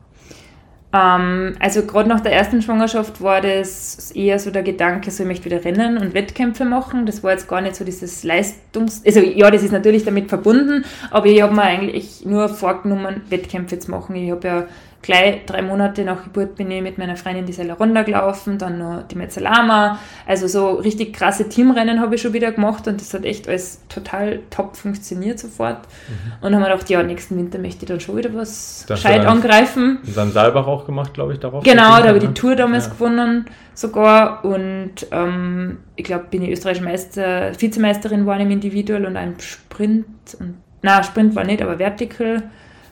[0.92, 5.28] Ähm, also gerade nach der ersten Schwangerschaft war das eher so der Gedanke, so ich
[5.28, 7.04] möchte wieder Rennen und Wettkämpfe machen.
[7.04, 9.02] Das war jetzt gar nicht so dieses Leistungs...
[9.04, 13.78] Also ja, das ist natürlich damit verbunden, aber ich habe mir eigentlich nur vorgenommen, Wettkämpfe
[13.78, 14.16] zu machen.
[14.16, 14.66] Ich habe ja
[15.02, 18.78] gleich drei Monate nach Geburt bin ich mit meiner Freundin die Sella Ronda gelaufen, dann
[18.78, 19.98] noch die Mezzalama.
[20.26, 23.80] Also so richtig krasse Teamrennen habe ich schon wieder gemacht und das hat echt alles
[23.88, 25.86] total top funktioniert sofort.
[26.08, 26.46] Mhm.
[26.46, 29.98] Und haben wir gedacht, ja, nächsten Winter möchte ich dann schon wieder was gescheit angreifen.
[30.04, 31.62] Und dann Saalbach auch gemacht, glaube ich, darauf.
[31.62, 32.92] Genau, da habe ich die Tour damals ja.
[32.92, 39.16] gewonnen sogar und ähm, ich glaube, bin ich österreichische Meister, Vizemeisterin war im Individual und
[39.16, 40.06] ein Sprint
[40.40, 42.42] und na Sprint war nicht, aber Vertical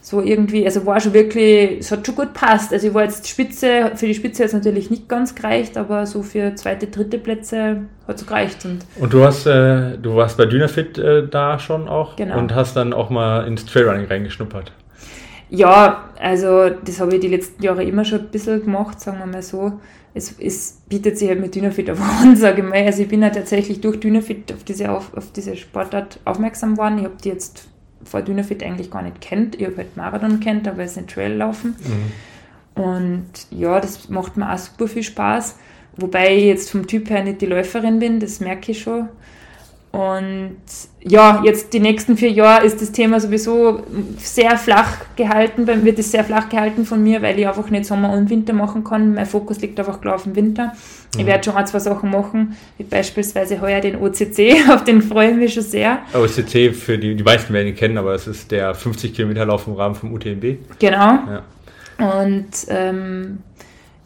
[0.09, 2.73] so irgendwie, also war schon wirklich, es hat schon gut passt.
[2.73, 6.07] Also ich war jetzt Spitze, für die Spitze hat es natürlich nicht ganz gereicht, aber
[6.07, 8.65] so für zweite, dritte Plätze hat es gereicht.
[8.65, 12.39] Und, und du hast, äh, du warst bei Dynafit äh, da schon auch genau.
[12.39, 14.71] und hast dann auch mal ins Trailrunning reingeschnuppert.
[15.51, 19.27] Ja, also das habe ich die letzten Jahre immer schon ein bisschen gemacht, sagen wir
[19.27, 19.81] mal so.
[20.15, 22.85] Es, es bietet sich halt mit Dynafit auf an, sage ich mal.
[22.85, 26.99] Also ich bin ja tatsächlich durch Dynafit auf diese, auf, auf diese Sportart aufmerksam geworden.
[26.99, 27.67] Ich habe die jetzt
[28.07, 29.61] vor Dynafit eigentlich gar nicht kennt.
[29.61, 31.77] Ich habe halt Marathon kennt, aber es ist ein Trail laufen.
[31.79, 32.83] Mhm.
[32.83, 35.57] Und ja, das macht mir auch super viel Spaß.
[35.97, 39.09] wobei ich jetzt vom Typ her nicht die Läuferin bin, das merke ich schon.
[39.97, 40.59] Und
[41.01, 43.83] ja, jetzt die nächsten vier Jahre ist das Thema sowieso
[44.19, 48.13] sehr flach gehalten, wird es sehr flach gehalten von mir, weil ich einfach nicht Sommer
[48.13, 49.15] und Winter machen kann.
[49.15, 50.75] Mein Fokus liegt einfach klar auf dem Winter.
[51.15, 51.21] Mhm.
[51.21, 55.31] Ich werde schon ein, zwei Sachen machen, wie beispielsweise heuer den OCC, auf den freue
[55.31, 56.01] ich mich schon sehr.
[56.13, 59.67] OCC, für die, die meisten werden ihn kennen, aber es ist der 50 Kilometer Lauf
[59.67, 60.59] im Rahmen vom UTMB.
[60.79, 60.99] Genau.
[60.99, 61.43] Ja.
[61.99, 63.39] Und ähm,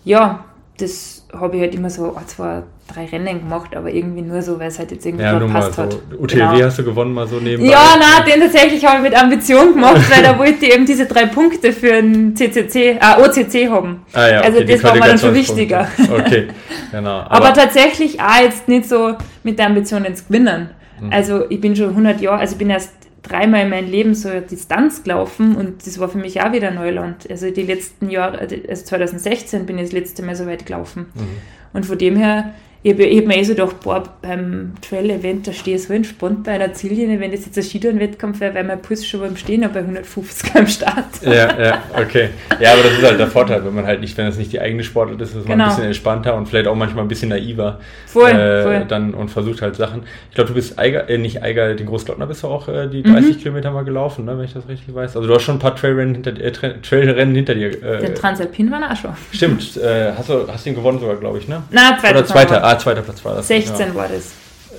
[0.04, 0.44] ja,
[0.78, 2.62] das habe ich halt immer so ein, zwei,
[2.94, 5.82] drei Rennen gemacht, aber irgendwie nur so, weil es halt jetzt irgendwie ja, passt so.
[5.82, 5.96] hat.
[6.28, 6.62] Genau.
[6.62, 7.70] hast du gewonnen mal so nebenbei?
[7.70, 11.06] Ja, nein, den tatsächlich habe ich mit Ambition gemacht, weil da wollte ich eben diese
[11.06, 14.02] drei Punkte für ein CCC, äh, OCC haben.
[14.12, 15.88] Ah, ja, okay, also das war mir dann schon wichtiger.
[16.12, 16.48] Okay,
[16.92, 17.20] genau.
[17.20, 20.70] Aber, aber, tatsächlich auch jetzt nicht so mit der Ambition ins Gewinnen.
[21.00, 21.12] Mhm.
[21.12, 24.28] Also ich bin schon 100 Jahre, also ich bin erst dreimal in meinem Leben so
[24.28, 27.28] eine Distanz gelaufen und das war für mich auch wieder Neuland.
[27.30, 31.06] Also die letzten Jahre, also 2016 bin ich das letzte Mal so weit gelaufen.
[31.14, 31.28] Mhm.
[31.72, 35.52] Und von dem her ich habe hab mir eh so gedacht, boah, beim Trail-Event, da
[35.52, 38.80] stehe ich so entspannt bei einer Ziellinie, wenn das jetzt ein Skitouren-Wettkampf wäre, wäre mein
[38.80, 41.22] Puls schon beim Stehen bei 150 am Start.
[41.22, 42.30] Ja, ja, okay.
[42.58, 44.60] Ja, aber das ist halt der Vorteil, wenn man halt nicht, wenn es nicht die
[44.60, 45.64] eigene Sportart ist, ist man genau.
[45.64, 47.80] ein bisschen entspannter und vielleicht auch manchmal ein bisschen naiver.
[48.06, 48.84] Voll, äh, voll.
[48.88, 50.04] Dann, und versucht halt Sachen.
[50.30, 53.02] Ich glaube, du bist Eiger, äh, nicht Eiger, den Großglockner bist du auch äh, die
[53.02, 53.40] 30 mhm.
[53.40, 55.16] Kilometer mal gelaufen, ne, wenn ich das richtig weiß.
[55.16, 57.82] Also du hast schon ein paar Trailrennen hinter, äh, Trailrennen hinter dir.
[57.82, 59.10] Äh, Den Transalpin war auch schon.
[59.32, 61.62] Stimmt, äh, hast du hast ihn gewonnen sogar, glaube ich, ne?
[61.70, 62.18] Na, zweiter.
[62.18, 63.46] Oder zweiter, ah, zweiter Platz war das.
[63.46, 63.94] 2016 ja.
[63.94, 64.34] war das.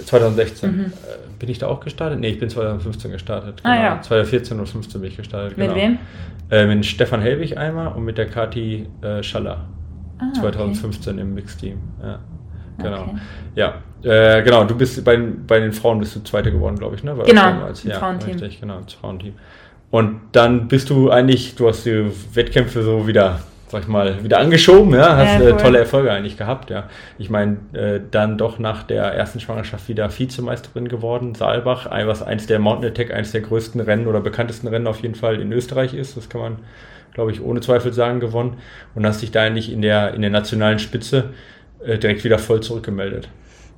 [0.06, 0.72] 2016.
[0.72, 0.86] Mhm.
[0.86, 0.90] Äh,
[1.40, 2.20] bin ich da auch gestartet?
[2.20, 3.62] Nee, ich bin 2015 gestartet.
[3.64, 3.88] Ah, genau.
[3.88, 4.02] Ah, ja.
[4.02, 5.58] 2014 und 2015 bin ich gestartet.
[5.58, 5.80] Mit genau.
[5.80, 6.00] wem?
[6.50, 9.66] Äh, mit Stefan Helwig einmal und mit der Kati äh, Schaller.
[10.20, 11.22] Ah, 2015 okay.
[11.22, 11.78] im Mixteam.
[12.02, 12.20] Ja.
[12.78, 13.02] Genau.
[13.04, 13.16] Okay.
[13.56, 13.74] Ja,
[14.04, 14.64] äh, genau.
[14.66, 17.18] Du bist bei, bei den Frauen bist du Zweite geworden, glaube ich, ne?
[17.18, 18.32] War genau, als, ja, Frauenteam.
[18.32, 19.34] Richtig, genau, Frauenteam.
[19.92, 24.40] Und dann bist du eigentlich, du hast die Wettkämpfe so wieder sag ich mal, wieder
[24.40, 26.90] angeschoben, ja, hast ja, äh, tolle Erfolge eigentlich gehabt, ja.
[27.18, 32.48] Ich meine, äh, dann doch nach der ersten Schwangerschaft wieder Vizemeisterin geworden, Saalbach, was eins
[32.48, 35.94] der Mountain Attack, eins der größten Rennen oder bekanntesten Rennen auf jeden Fall in Österreich
[35.94, 36.60] ist, das kann man,
[37.14, 38.58] glaube ich, ohne Zweifel sagen, gewonnen
[38.94, 41.30] und hast dich da eigentlich in der, in der nationalen Spitze
[41.86, 43.30] äh, direkt wieder voll zurückgemeldet.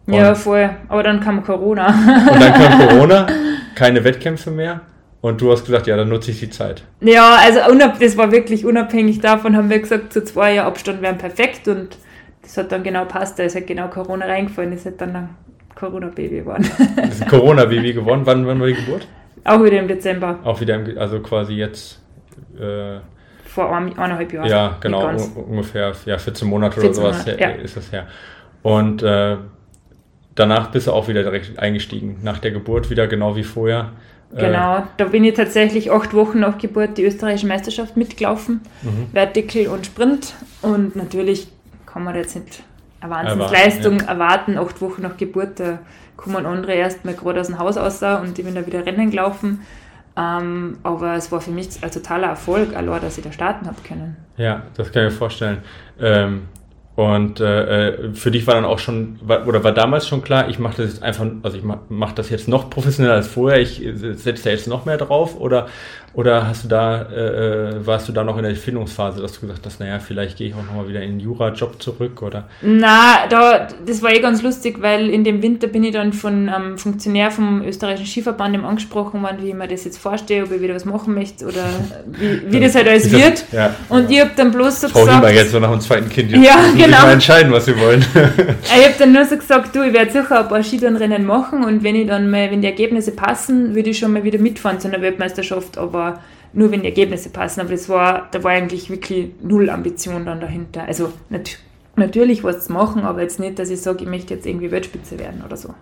[0.08, 1.88] Und ja, vorher, aber dann kam Corona.
[1.88, 3.28] Und dann kam Corona,
[3.76, 4.82] keine Wettkämpfe mehr.
[5.24, 6.84] Und du hast gesagt, ja, dann nutze ich die Zeit.
[7.00, 7.60] Ja, also
[7.98, 11.98] das war wirklich unabhängig davon, haben wir gesagt, so zwei Jahre Abstand wären perfekt und
[12.42, 13.40] das hat dann genau passt.
[13.40, 15.30] Da ist halt genau Corona reingefallen, ist halt dann ein
[15.76, 16.70] Corona-Baby geworden.
[16.98, 18.24] Das ist ein Corona-Baby geworden.
[18.26, 19.08] Wann, wann war die Geburt?
[19.46, 20.40] Auch wieder im Dezember.
[20.44, 22.02] Auch wieder, im, also quasi jetzt.
[22.60, 23.00] Äh,
[23.46, 24.50] Vor eineinhalb Jahren.
[24.50, 27.50] Ja, genau, ungefähr ja, 14 Monate 14 oder sowas Monate, ja.
[27.64, 28.08] ist das her.
[28.62, 29.38] Und äh,
[30.36, 32.20] danach bist du auch wieder direkt eingestiegen.
[32.24, 33.92] Nach der Geburt wieder genau wie vorher.
[34.36, 39.08] Genau, äh, da bin ich tatsächlich acht Wochen nach Geburt die österreichische Meisterschaft mitgelaufen, mhm.
[39.14, 40.34] Vertical und Sprint.
[40.62, 41.48] Und natürlich
[41.86, 42.64] kann man jetzt nicht
[43.00, 44.58] eine Wahnsinnsleistung erwarten, ja.
[44.58, 45.60] erwarten, acht Wochen nach Geburt.
[45.60, 45.80] Da
[46.18, 49.12] kommen andere erst mal gerade aus dem Haus raus und ich bin da wieder Rennen
[49.12, 49.62] gelaufen.
[50.16, 53.78] Ähm, aber es war für mich ein totaler Erfolg, allein, dass ich da starten habe
[53.88, 54.16] können.
[54.38, 55.60] Ja, das kann ich mir vorstellen.
[56.00, 56.44] Ähm,
[56.96, 60.60] und äh, äh, für dich war dann auch schon, oder war damals schon klar, ich
[60.60, 63.82] mache das jetzt einfach, also ich mache mach das jetzt noch professioneller als vorher, ich
[63.96, 65.68] setze da jetzt noch mehr drauf, oder
[66.16, 69.42] oder hast du da, äh, äh, warst du da noch in der Findungsphase, dass du
[69.42, 72.48] gesagt hast, naja, vielleicht gehe ich auch nochmal wieder in den Jura-Job zurück, oder?
[72.62, 76.50] Na, da, das war eh ganz lustig, weil in dem Winter bin ich dann von
[76.50, 80.52] einem ähm, Funktionär vom österreichischen Skiverband angesprochen worden, wie ich mir das jetzt vorstelle, ob
[80.52, 81.66] ich wieder was machen möchte oder
[82.06, 83.46] wie, wie das halt alles wird.
[83.52, 83.74] Ja.
[83.90, 85.26] Und ich habe dann bloß so Frau gesagt...
[85.26, 87.02] Frau jetzt so nach dem zweiten Kind, jetzt ja, müssen genau.
[87.02, 88.06] mal entscheiden, was sie wollen.
[88.16, 91.84] ich habe dann nur so gesagt, du, ich werde sicher ein paar Skitourenrennen machen und
[91.84, 94.88] wenn ich dann mal, wenn die Ergebnisse passen, würde ich schon mal wieder mitfahren zu
[94.88, 96.20] einer Weltmeisterschaft, aber aber
[96.54, 97.62] nur wenn die Ergebnisse passen.
[97.62, 100.86] Aber das war, da war eigentlich wirklich null Ambition dann dahinter.
[100.88, 101.58] Also nat
[101.96, 105.20] natürlich was zu machen, aber jetzt nicht, dass ich sage, ich möchte jetzt irgendwie Weltspitze
[105.20, 105.76] werden oder so.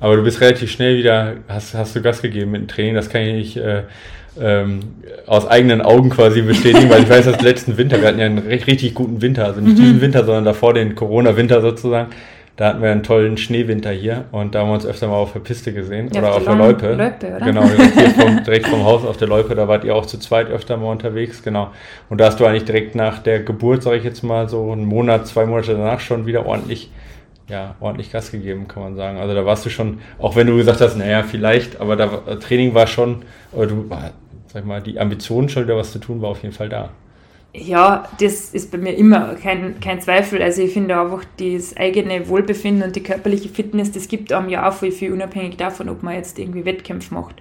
[0.00, 3.08] Aber du bist relativ schnell wieder, hast, hast du Gas gegeben mit dem Training, das
[3.08, 3.82] kann ich nicht äh,
[4.40, 4.80] ähm,
[5.26, 8.38] aus eigenen Augen quasi bestätigen, weil ich weiß, dass letzten Winter, wir hatten ja einen
[8.38, 9.82] richtig guten Winter, also nicht mhm.
[9.82, 12.10] diesen Winter, sondern davor den Corona-Winter sozusagen.
[12.56, 15.34] Da hatten wir einen tollen Schneewinter hier und da haben wir uns öfter mal auf
[15.34, 16.54] der Piste gesehen ja, oder auf, der
[17.36, 17.44] oder?
[17.44, 20.48] Genau, direkt vom, direkt vom Haus auf der Loipe, da wart ihr auch zu zweit
[20.48, 21.68] öfter mal unterwegs, genau.
[22.08, 24.86] Und da hast du eigentlich direkt nach der Geburt, sage ich jetzt mal, so einen
[24.86, 26.90] Monat, zwei Monate danach schon wieder ordentlich,
[27.50, 29.18] ja, ordentlich Gas gegeben, kann man sagen.
[29.18, 32.06] Also da warst du schon, auch wenn du gesagt hast, naja, vielleicht, aber da
[32.40, 33.22] Training war schon,
[33.52, 33.90] oder du,
[34.46, 36.88] sag mal, die Ambition schon wieder was zu tun, war auf jeden Fall da.
[37.58, 40.42] Ja, das ist bei mir immer kein, kein Zweifel.
[40.42, 44.68] Also ich finde einfach das eigene Wohlbefinden und die körperliche Fitness, das gibt einem ja
[44.68, 47.36] auch viel, viel unabhängig davon, ob man jetzt irgendwie Wettkämpfe macht.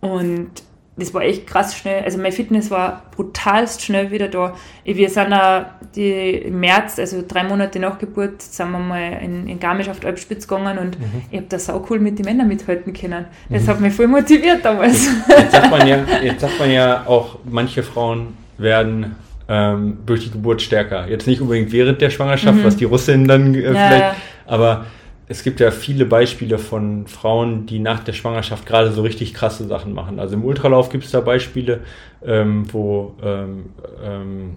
[0.00, 0.50] Und
[0.98, 2.02] das war echt krass schnell.
[2.04, 4.54] Also mein Fitness war brutalst schnell wieder da.
[4.84, 9.46] Wir sind auch die, im März, also drei Monate nach Geburt, sind wir mal in,
[9.46, 11.22] in Garmisch auf die Alpspitze gegangen und mhm.
[11.30, 13.26] ich habe da sau cool mit den Männern mithalten können.
[13.50, 13.68] Das mhm.
[13.68, 15.08] hat mich voll motiviert damals.
[15.28, 19.16] Jetzt sagt man ja, jetzt sagt man ja auch, manche Frauen werden
[19.48, 21.08] ähm, durch die Geburt stärker.
[21.08, 22.64] Jetzt nicht unbedingt während der Schwangerschaft, mhm.
[22.64, 24.14] was die Russinnen dann äh, ja, vielleicht, ja.
[24.46, 24.86] aber
[25.28, 29.66] es gibt ja viele Beispiele von Frauen, die nach der Schwangerschaft gerade so richtig krasse
[29.66, 30.20] Sachen machen.
[30.20, 31.80] Also im Ultralauf gibt es da Beispiele,
[32.24, 33.70] ähm, wo ähm,
[34.04, 34.56] ähm,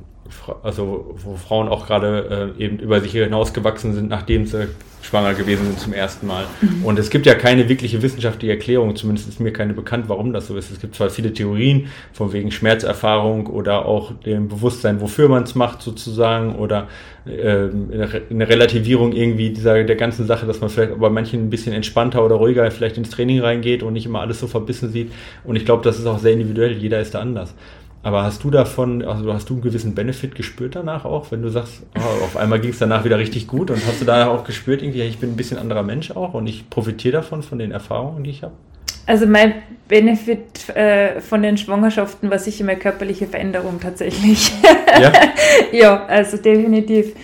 [0.63, 4.67] also wo Frauen auch gerade äh, eben über sich hinausgewachsen sind, nachdem sie
[5.01, 6.45] schwanger gewesen sind zum ersten Mal.
[6.61, 6.85] Mhm.
[6.85, 10.47] Und es gibt ja keine wirkliche wissenschaftliche Erklärung, zumindest ist mir keine bekannt, warum das
[10.47, 10.71] so ist.
[10.71, 15.55] Es gibt zwar viele Theorien, von wegen Schmerzerfahrung oder auch dem Bewusstsein, wofür man es
[15.55, 16.87] macht sozusagen, oder
[17.25, 17.69] äh,
[18.29, 22.23] eine Relativierung irgendwie dieser der ganzen Sache, dass man vielleicht bei manchen ein bisschen entspannter
[22.23, 25.11] oder ruhiger vielleicht ins Training reingeht und nicht immer alles so verbissen sieht.
[25.43, 27.53] Und ich glaube, das ist auch sehr individuell, jeder ist da anders.
[28.01, 31.49] Aber hast du davon, also hast du einen gewissen Benefit gespürt danach auch, wenn du
[31.49, 34.45] sagst, oh, auf einmal ging es danach wieder richtig gut und hast du da auch
[34.45, 37.71] gespürt, irgendwie, ich bin ein bisschen anderer Mensch auch und ich profitiere davon, von den
[37.71, 38.53] Erfahrungen, die ich habe?
[39.05, 39.55] Also mein
[39.87, 44.51] Benefit äh, von den Schwangerschaften war sicher meine körperliche Veränderung tatsächlich.
[45.01, 45.11] Ja,
[45.71, 47.15] ja also definitiv.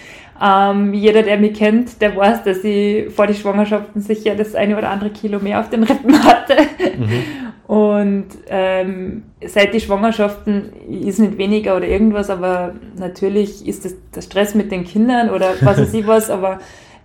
[0.42, 4.78] Ähm, jeder, der mich kennt, der weiß, dass ich vor den Schwangerschaften sicher das eine
[4.78, 6.56] oder andere Kilo mehr auf den Rippen hatte.
[6.98, 7.24] Mhm.
[7.68, 14.22] Und ähm, seit die Schwangerschaften ist nicht weniger oder irgendwas, aber natürlich ist das der
[14.22, 16.60] Stress mit den Kindern oder was weiß ich was, aber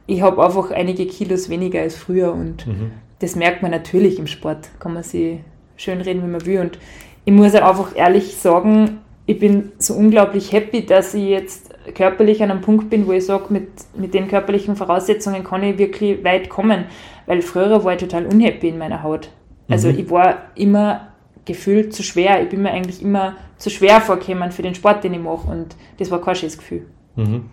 [0.07, 2.91] ich habe einfach einige Kilos weniger als früher und mhm.
[3.21, 5.39] das merkt man natürlich im Sport, kann man sich
[5.77, 6.61] schön reden, wie man will.
[6.61, 6.79] Und
[7.25, 12.43] ich muss auch einfach ehrlich sagen, ich bin so unglaublich happy, dass ich jetzt körperlich
[12.43, 16.23] an einem Punkt bin, wo ich sage, mit, mit den körperlichen Voraussetzungen kann ich wirklich
[16.25, 16.85] weit kommen.
[17.27, 19.31] Weil früher war ich total unhappy in meiner Haut.
[19.71, 19.99] Also mhm.
[19.99, 21.09] ich war immer
[21.45, 22.43] gefühlt zu schwer.
[22.43, 25.51] Ich bin mir eigentlich immer zu schwer vorgekommen für den Sport, den ich mache.
[25.51, 26.87] Und das war kein schönes Gefühl.
[27.17, 27.45] Mhm.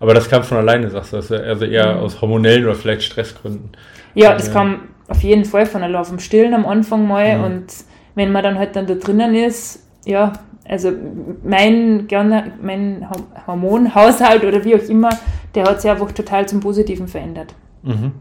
[0.00, 1.16] Aber das kam von alleine, sagst du?
[1.16, 2.00] Also, also eher mhm.
[2.00, 3.70] aus hormonellen oder vielleicht Stressgründen.
[4.14, 4.52] Ja, das ja.
[4.52, 7.38] kam auf jeden Fall von allein, vom Stillen am Anfang mal.
[7.38, 7.44] Mhm.
[7.44, 7.66] Und
[8.14, 10.32] wenn man dann halt dann da drinnen ist, ja,
[10.66, 10.92] also
[11.42, 12.08] mein,
[12.62, 13.06] mein
[13.46, 15.10] Hormonhaushalt oder wie auch immer,
[15.54, 17.54] der hat sich einfach total zum Positiven verändert.
[17.82, 18.12] Mhm.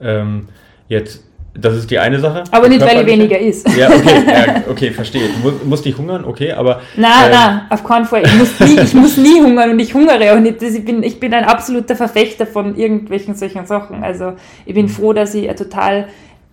[0.00, 0.48] Ähm,
[0.88, 1.24] jetzt
[1.54, 2.44] das ist die eine Sache.
[2.50, 3.68] Aber nicht, weil ich weniger ist.
[3.76, 5.28] Ja, okay, ja, okay, verstehe.
[5.28, 6.80] Du musst, musst nicht hungern, okay, aber.
[6.96, 8.24] Nein, ähm, nein, auf keinen Fall.
[8.24, 10.62] Ich muss, nie, ich muss nie hungern und ich hungere auch nicht.
[10.62, 14.02] Ich bin, ich bin ein absoluter Verfechter von irgendwelchen solchen Sachen.
[14.02, 14.32] Also
[14.64, 16.08] ich bin froh, dass ich ein total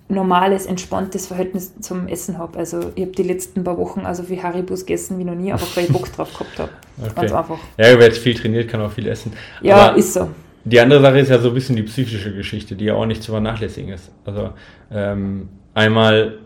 [0.10, 2.58] normales, entspanntes Verhältnis zum Essen habe.
[2.58, 5.78] Also ich habe die letzten paar Wochen also viel Haribus gegessen wie noch nie, einfach
[5.78, 6.72] weil ich Bock drauf gehabt habe.
[7.02, 7.14] Okay.
[7.16, 7.58] Ganz einfach.
[7.78, 9.32] Ja, wer jetzt viel trainiert, kann auch viel essen.
[9.62, 10.28] Ja, aber ist so.
[10.66, 13.24] Die andere Sache ist ja so ein bisschen die psychische Geschichte, die ja auch nicht
[13.24, 14.12] zu vernachlässigen ist.
[14.26, 14.52] Also
[14.92, 16.40] ähm, einmal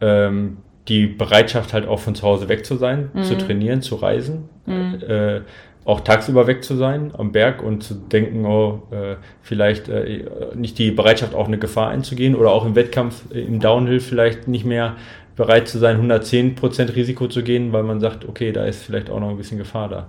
[0.00, 0.58] ähm,
[0.88, 3.22] die Bereitschaft halt auch von zu Hause weg zu sein, mhm.
[3.22, 4.98] zu trainieren, zu reisen, mhm.
[5.06, 5.40] äh,
[5.84, 10.78] auch tagsüber weg zu sein am Berg und zu denken, oh, äh, vielleicht äh, nicht
[10.78, 14.64] die Bereitschaft, auch eine Gefahr einzugehen oder auch im Wettkampf, äh, im Downhill vielleicht nicht
[14.64, 14.96] mehr
[15.36, 19.20] bereit zu sein, 110% Risiko zu gehen, weil man sagt, okay, da ist vielleicht auch
[19.20, 20.06] noch ein bisschen Gefahr da.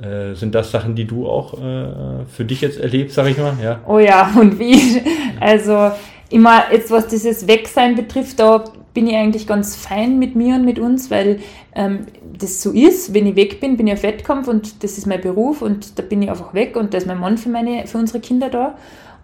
[0.00, 3.56] Äh, sind das Sachen, die du auch äh, für dich jetzt erlebst, sag ich mal?
[3.62, 3.80] Ja.
[3.86, 5.00] Oh ja, und wie?
[5.38, 5.92] Also
[6.30, 10.64] immer jetzt, was dieses Wegsein betrifft, da bin ich eigentlich ganz fein mit mir und
[10.64, 11.40] mit uns, weil
[11.74, 12.06] ähm,
[12.38, 13.14] das so ist.
[13.14, 16.02] Wenn ich weg bin, bin ich auf Wettkampf und das ist mein Beruf und da
[16.02, 18.76] bin ich einfach weg und da ist mein Mann für, meine, für unsere Kinder da.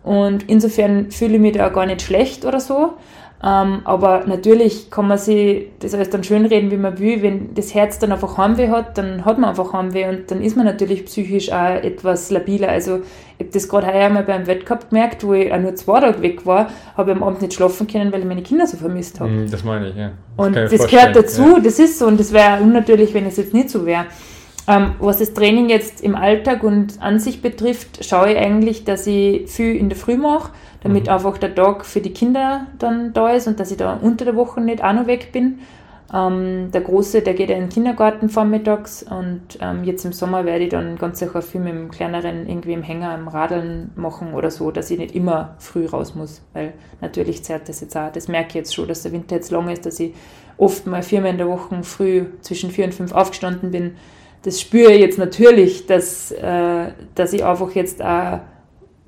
[0.03, 2.95] Und insofern fühle ich mich da gar nicht schlecht oder so.
[3.43, 7.23] Ähm, aber natürlich kann man sich das alles dann schönreden, wie man will.
[7.23, 10.59] Wenn das Herz dann einfach Heimweh hat, dann hat man einfach Heimweh und dann ist
[10.59, 12.69] man natürlich psychisch auch etwas labiler.
[12.69, 12.97] Also
[13.39, 16.21] ich habe das gerade heuer mal beim Wettkampf gemerkt, wo ich auch nur zwei Tage
[16.21, 16.69] weg war,
[16.99, 19.31] habe ich am Abend nicht schlafen können, weil ich meine Kinder so vermisst habe.
[19.31, 20.11] Mm, das meine ich, ja.
[20.37, 21.61] Das und das gehört dazu, ja.
[21.61, 24.05] das ist so und das wäre unnatürlich, wenn es jetzt nicht so wäre.
[24.69, 29.07] Ähm, was das Training jetzt im Alltag und an sich betrifft, schaue ich eigentlich, dass
[29.07, 30.51] ich viel in der Früh mache
[30.83, 31.11] damit mhm.
[31.11, 34.37] einfach der Tag für die Kinder dann da ist und dass ich da unter der
[34.37, 35.61] Woche nicht auch noch weg bin.
[36.13, 40.45] Ähm, der Große, der geht ja in den Kindergarten vormittags und ähm, jetzt im Sommer
[40.45, 44.35] werde ich dann ganz sicher viel mit dem Kleineren irgendwie im Hänger, im Radeln machen
[44.35, 48.11] oder so, dass ich nicht immer früh raus muss, weil natürlich zerrt das jetzt auch.
[48.11, 50.13] Das merke ich jetzt schon, dass der Winter jetzt lang ist, dass ich
[50.57, 53.95] oft mal viermal in der Woche früh zwischen vier und fünf aufgestanden bin.
[54.43, 58.41] Das spüre ich jetzt natürlich, dass, äh, dass ich einfach jetzt auch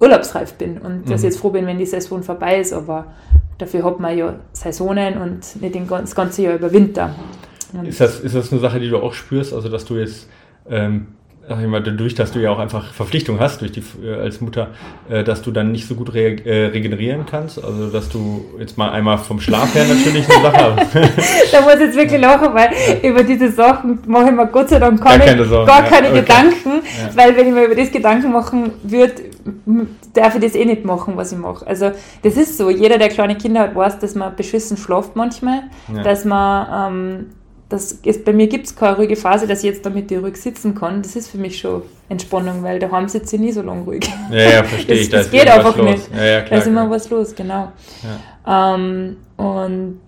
[0.03, 3.07] urlaubsreif bin und dass ich jetzt froh bin, wenn die Saison vorbei ist, aber
[3.59, 7.15] dafür hat man ja Saisonen und nicht das ganze Jahr über Winter.
[7.85, 10.29] ist das, ist das eine Sache, die du auch spürst, also dass du jetzt
[10.69, 11.07] ähm,
[11.49, 14.69] mal, dadurch, dass du ja auch einfach Verpflichtung hast durch die äh, als Mutter,
[15.09, 17.63] äh, dass du dann nicht so gut re äh, regenerieren kannst.
[17.63, 20.95] Also dass du jetzt mal einmal vom Schlaf her natürlich eine Sache hast.
[21.53, 23.09] da muss ich jetzt wirklich lachen, weil ja.
[23.09, 25.91] über diese Sachen mache ich mir Gott sei Dank gar keine, Sorgen, gar ja.
[25.91, 26.21] keine okay.
[26.21, 27.17] Gedanken, ja.
[27.17, 29.15] weil wenn ich mir über das Gedanken machen würde,
[30.15, 31.67] darf ich das eh nicht machen, was ich mache.
[31.67, 31.91] Also
[32.23, 32.71] das ist so.
[32.71, 35.65] Jeder, der kleine Kinder hat, weiß, dass man beschissen schlaft manchmal,
[36.05, 37.27] dass man ähm,
[37.73, 40.37] das ist, bei mir gibt es keine ruhige Phase, dass ich jetzt damit die ruhig
[40.37, 41.01] sitzen kann.
[41.01, 44.05] Das ist für mich schon Entspannung, weil daheim sitze ich nie so lange ruhig.
[44.31, 45.09] Ja, ja, verstehe ich.
[45.09, 46.11] Das, das geht einfach nicht.
[46.15, 47.73] Ja, ja, klar, da ist immer was los, genau.
[48.47, 48.75] Ja.
[48.75, 50.01] Ähm, und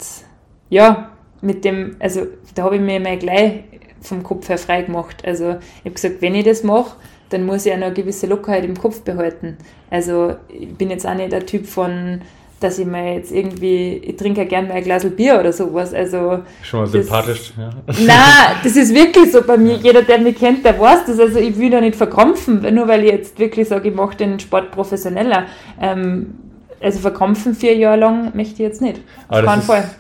[0.69, 1.11] ja,
[1.41, 3.65] mit dem, also da habe ich mir mal gleich
[4.03, 5.23] vom Kopf her frei gemacht.
[5.25, 6.97] Also ich habe gesagt, wenn ich das mache,
[7.31, 9.57] dann muss ich ja noch eine gewisse Lockerheit im Kopf behalten.
[9.89, 12.21] Also ich bin jetzt auch nicht der Typ von
[12.61, 15.93] dass ich mir jetzt irgendwie, ich trinke ja gerne mal ein Glas Bier oder sowas.
[15.93, 17.71] Also, Schon mal sympathisch, ja.
[17.87, 19.77] Nein, das ist wirklich so bei mir.
[19.77, 21.19] Jeder, der mich kennt, der weiß das.
[21.19, 24.39] Also ich will da nicht verkrampfen, nur weil ich jetzt wirklich sage, ich mache den
[24.41, 25.45] Sport professioneller.
[25.81, 26.35] Ähm,
[26.81, 29.01] also verkrampfen vier Jahre lang möchte ich jetzt nicht.
[29.29, 29.91] Auf keinen Fall.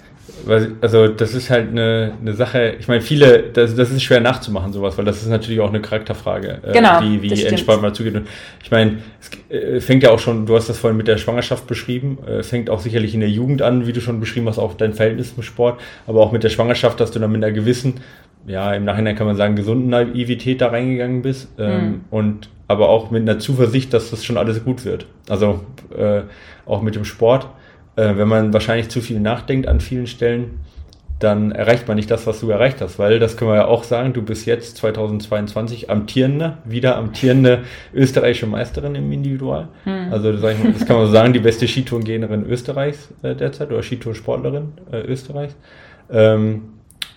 [0.80, 4.72] Also das ist halt eine, eine Sache, ich meine, viele, das, das ist schwer nachzumachen,
[4.72, 8.14] sowas, weil das ist natürlich auch eine Charakterfrage, genau, äh, wie, wie entspannt man zugeht.
[8.14, 8.26] Und
[8.62, 11.66] ich meine, es äh, fängt ja auch schon, du hast das vorhin mit der Schwangerschaft
[11.66, 14.74] beschrieben, äh, fängt auch sicherlich in der Jugend an, wie du schon beschrieben hast, auch
[14.74, 17.94] dein Verhältnis zum Sport, aber auch mit der Schwangerschaft, dass du dann mit einer gewissen,
[18.46, 22.00] ja, im Nachhinein kann man sagen, gesunden Naivität da reingegangen bist ähm, mhm.
[22.10, 25.06] und aber auch mit einer Zuversicht, dass das schon alles gut wird.
[25.28, 25.60] Also
[25.96, 26.22] äh,
[26.66, 27.48] auch mit dem Sport
[27.96, 30.60] äh, wenn man wahrscheinlich zu viel nachdenkt an vielen Stellen,
[31.20, 33.84] dann erreicht man nicht das, was du erreicht hast, weil das können wir ja auch
[33.84, 37.62] sagen, du bist jetzt 2022 amtierende, wieder amtierende
[37.94, 39.68] österreichische Meisterin im Individual.
[39.84, 40.12] Hm.
[40.12, 43.82] Also das, mal, das kann man so sagen, die beste Skitourengehnerin Österreichs äh, derzeit oder
[43.82, 45.56] Skitoursportlerin äh, Österreichs.
[46.10, 46.73] Ähm,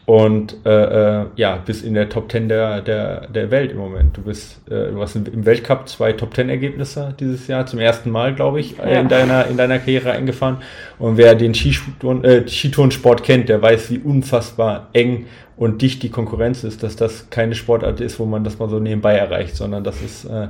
[0.07, 4.15] und äh, äh, ja, bist in der Top 10 der, der, der Welt im Moment.
[4.15, 8.09] Du bist, äh, du hast im Weltcup zwei Top 10 Ergebnisse dieses Jahr, zum ersten
[8.09, 8.85] Mal, glaube ich, ja.
[8.85, 10.59] in, deiner, in deiner Karriere eingefahren.
[10.97, 15.25] Und wer den Skitouren, äh, Skitourensport kennt, der weiß, wie unfassbar eng
[15.57, 18.79] und dicht die Konkurrenz ist, dass das keine Sportart ist, wo man das mal so
[18.79, 20.47] nebenbei erreicht, sondern das ist, äh,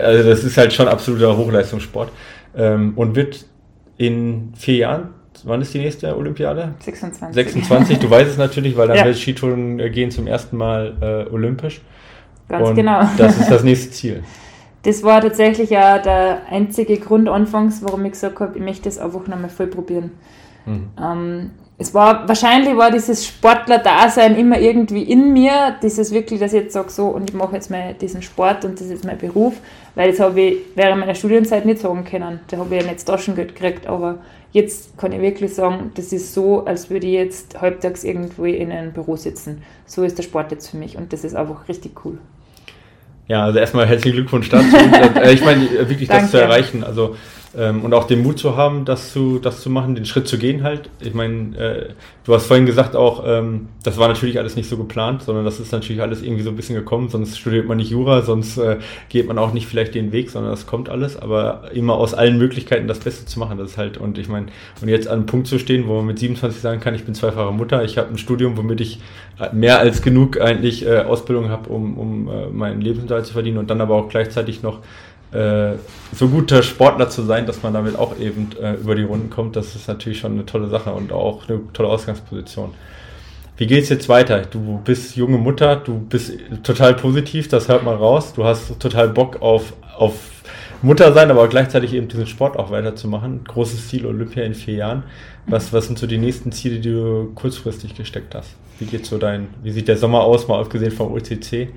[0.00, 2.12] also das ist halt schon absoluter Hochleistungssport.
[2.56, 3.46] Ähm, und wird
[3.96, 5.08] in vier Jahren
[5.44, 6.74] wann ist die nächste Olympiade?
[6.80, 7.34] 26.
[7.34, 9.04] 26, du weißt es natürlich, weil dann ja.
[9.04, 11.80] wird Skitouren gehen zum ersten Mal äh, olympisch.
[12.48, 13.00] Ganz und genau.
[13.18, 14.22] Das ist das nächste Ziel.
[14.82, 18.98] Das war tatsächlich ja der einzige Grund anfangs, warum ich gesagt habe, ich möchte das
[18.98, 20.12] einfach nochmal voll probieren.
[20.64, 20.88] Mhm.
[21.02, 26.62] Ähm, es war, wahrscheinlich war dieses Sportler-Dasein immer irgendwie in mir, dieses wirklich, dass ich
[26.62, 29.18] jetzt sage, so, und ich mache jetzt mal diesen Sport und das ist jetzt mein
[29.18, 29.54] Beruf,
[29.94, 32.40] weil das habe ich während meiner Studienzeit nicht sagen können.
[32.48, 34.18] Da habe ich ja nicht das Taschengeld gekriegt, aber
[34.52, 38.72] jetzt kann ich wirklich sagen, das ist so, als würde ich jetzt halbtags irgendwo in
[38.72, 39.62] einem Büro sitzen.
[39.84, 42.16] So ist der Sport jetzt für mich und das ist einfach richtig cool.
[43.28, 44.64] Ja, also erstmal herzlichen Glückwunsch dazu.
[45.30, 46.84] ich meine, wirklich das zu erreichen.
[46.84, 47.16] Also
[47.56, 50.38] ähm, und auch den Mut zu haben, das zu, das zu machen, den Schritt zu
[50.38, 50.90] gehen halt.
[51.00, 51.88] Ich meine, äh,
[52.24, 55.58] du hast vorhin gesagt auch, ähm, das war natürlich alles nicht so geplant, sondern das
[55.58, 58.78] ist natürlich alles irgendwie so ein bisschen gekommen, sonst studiert man nicht Jura, sonst äh,
[59.08, 62.36] geht man auch nicht vielleicht den Weg, sondern das kommt alles, aber immer aus allen
[62.36, 64.46] Möglichkeiten das Beste zu machen, das ist halt, und ich meine,
[64.82, 67.14] und jetzt an einem Punkt zu stehen, wo man mit 27 sagen kann, ich bin
[67.14, 69.00] zweifache Mutter, ich habe ein Studium, womit ich
[69.52, 73.70] mehr als genug eigentlich äh, Ausbildung habe, um, um äh, meinen Lebensunterhalt zu verdienen und
[73.70, 74.80] dann aber auch gleichzeitig noch
[75.32, 75.72] äh,
[76.12, 79.56] so guter Sportler zu sein, dass man damit auch eben äh, über die Runden kommt,
[79.56, 82.72] das ist natürlich schon eine tolle Sache und auch eine tolle Ausgangsposition.
[83.58, 84.42] Wie geht's jetzt weiter?
[84.42, 88.34] Du bist junge Mutter, du bist total positiv, das hört man raus.
[88.34, 90.14] Du hast total Bock auf, auf
[90.82, 93.44] Mutter sein, aber gleichzeitig eben diesen Sport auch weiterzumachen.
[93.44, 95.04] Großes Ziel Olympia in vier Jahren.
[95.46, 98.50] Was, was sind so die nächsten Ziele, die du kurzfristig gesteckt hast?
[98.78, 101.70] Wie geht so dein, wie sieht der Sommer aus, mal abgesehen vom OCC?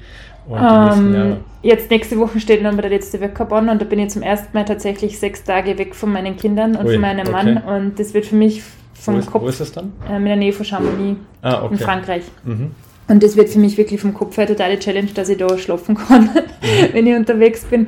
[0.52, 4.22] Ähm, jetzt nächste Woche steht dann der letzte Wettkampf an und da bin ich zum
[4.22, 7.32] ersten Mal tatsächlich sechs Tage weg von meinen Kindern und Ui, von meinem okay.
[7.32, 8.64] Mann und das wird für mich
[8.94, 9.44] vom wo ist, Kopf.
[9.44, 9.94] Wo ist das dann?
[10.10, 11.74] Äh, in der Nähe von Chamonix ah, okay.
[11.74, 12.24] in Frankreich.
[12.44, 12.72] Mhm.
[13.08, 15.96] Und das wird für mich wirklich vom Kopf her totale Challenge, dass ich da schlafen
[16.08, 16.94] kann, mhm.
[16.94, 17.88] wenn ich unterwegs bin.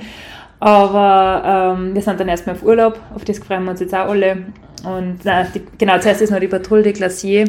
[0.60, 4.10] Aber ähm, wir sind dann erstmal auf Urlaub, auf das freuen wir uns jetzt auch
[4.10, 4.38] alle.
[4.84, 7.46] Und na, die, genau, zuerst ist noch die Patrouille de Glacier.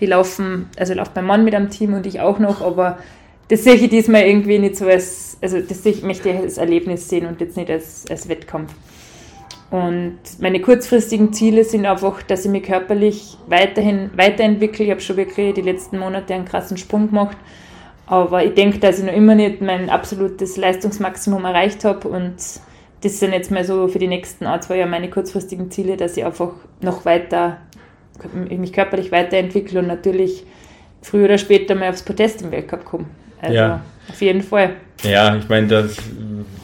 [0.00, 2.98] Die laufen, also läuft mein Mann mit am Team und ich auch noch, aber
[3.48, 6.58] das sehe ich diesmal irgendwie nicht so als, also das sehe ich, möchte ich als
[6.58, 8.74] Erlebnis sehen und jetzt nicht als, als Wettkampf.
[9.70, 14.84] Und meine kurzfristigen Ziele sind einfach, dass ich mich körperlich weiterhin weiterentwickle.
[14.84, 17.36] Ich habe schon wirklich die letzten Monate einen krassen Sprung gemacht.
[18.06, 22.08] Aber ich denke, dass ich noch immer nicht mein absolutes Leistungsmaximum erreicht habe.
[22.08, 22.36] Und
[23.00, 26.16] das sind jetzt mal so für die nächsten ein, zwei Jahre meine kurzfristigen Ziele, dass
[26.16, 27.58] ich einfach noch weiter,
[28.32, 30.44] mich körperlich weiterentwickle und natürlich
[31.02, 33.06] früher oder später mal aufs Podest im Weltcup komme.
[33.40, 33.80] Also ja.
[34.08, 34.70] Auf jeden Fall.
[35.02, 35.96] Ja, ich meine, das,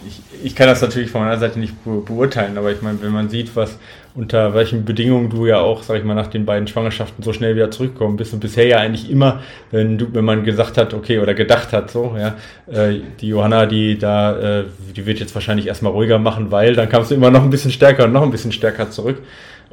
[0.07, 3.29] ich, ich kann das natürlich von meiner Seite nicht beurteilen, aber ich meine, wenn man
[3.29, 3.79] sieht, was
[4.15, 7.55] unter welchen Bedingungen du ja auch, sag ich mal, nach den beiden Schwangerschaften so schnell
[7.55, 11.19] wieder zurückgekommen bist und bisher ja eigentlich immer, wenn du, wenn man gesagt hat, okay,
[11.19, 12.37] oder gedacht hat, so, ja,
[12.71, 14.65] äh, die Johanna, die da, äh,
[14.95, 17.71] die wird jetzt wahrscheinlich erstmal ruhiger machen, weil dann kamst du immer noch ein bisschen
[17.71, 19.23] stärker und noch ein bisschen stärker zurück.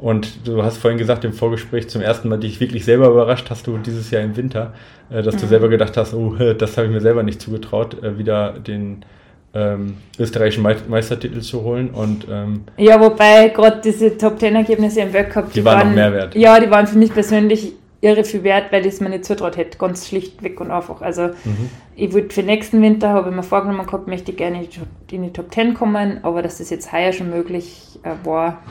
[0.00, 3.66] Und du hast vorhin gesagt im Vorgespräch zum ersten Mal dich wirklich selber überrascht hast
[3.66, 4.72] du dieses Jahr im Winter,
[5.10, 5.40] äh, dass mhm.
[5.40, 9.04] du selber gedacht hast, oh, das habe ich mir selber nicht zugetraut, äh, wieder den
[9.52, 11.90] ähm, österreichischen Meistertitel zu holen.
[11.90, 15.88] Und, ähm, ja, wobei gerade diese Top Ten Ergebnisse im Weltcup, die, die waren, waren
[15.88, 16.34] noch mehr wert.
[16.34, 19.56] Ja, die waren für mich persönlich irre viel wert, weil ich es mir nicht zutraut
[19.56, 21.02] hätte, ganz schlichtweg und einfach.
[21.02, 21.68] Also mhm.
[21.96, 24.66] ich würde für nächsten Winter, habe ich mir vorgenommen gehabt, möchte ich gerne
[25.10, 28.62] in die Top Ten kommen, aber dass das jetzt heuer schon möglich äh, war,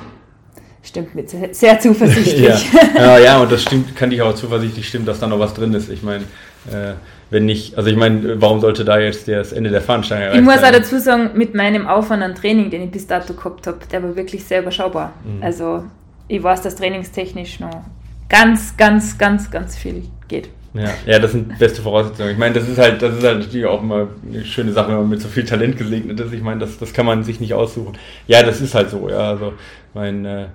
[0.84, 2.66] stimmt mir sehr zuversichtlich.
[2.96, 3.18] ja.
[3.18, 3.42] ja.
[3.42, 5.90] und das stimmt, kann ich auch zuversichtlich stimmen, dass da noch was drin ist.
[5.90, 6.24] Ich meine,
[6.72, 6.94] äh,
[7.30, 10.46] wenn nicht, also ich meine, warum sollte da jetzt das Ende der Fahnenstange erreicht Ich
[10.46, 13.80] muss auch dazu sagen, mit meinem Aufwand an Training, den ich bis dato gehabt habe,
[13.92, 15.14] der war wirklich sehr überschaubar.
[15.24, 15.44] Mhm.
[15.44, 15.84] Also
[16.28, 17.84] ich weiß, dass trainingstechnisch noch
[18.30, 20.50] ganz, ganz, ganz, ganz viel geht.
[20.74, 22.30] Ja, ja, das sind beste Voraussetzungen.
[22.30, 24.98] Ich meine, das ist halt, das ist halt natürlich auch immer eine schöne Sache, wenn
[24.98, 26.32] man mit so viel Talent gesegnet ist.
[26.32, 27.98] Ich meine, das, das kann man sich nicht aussuchen.
[28.28, 29.18] Ja, das ist halt so, ja.
[29.18, 29.54] Also
[29.96, 30.46] mein äh,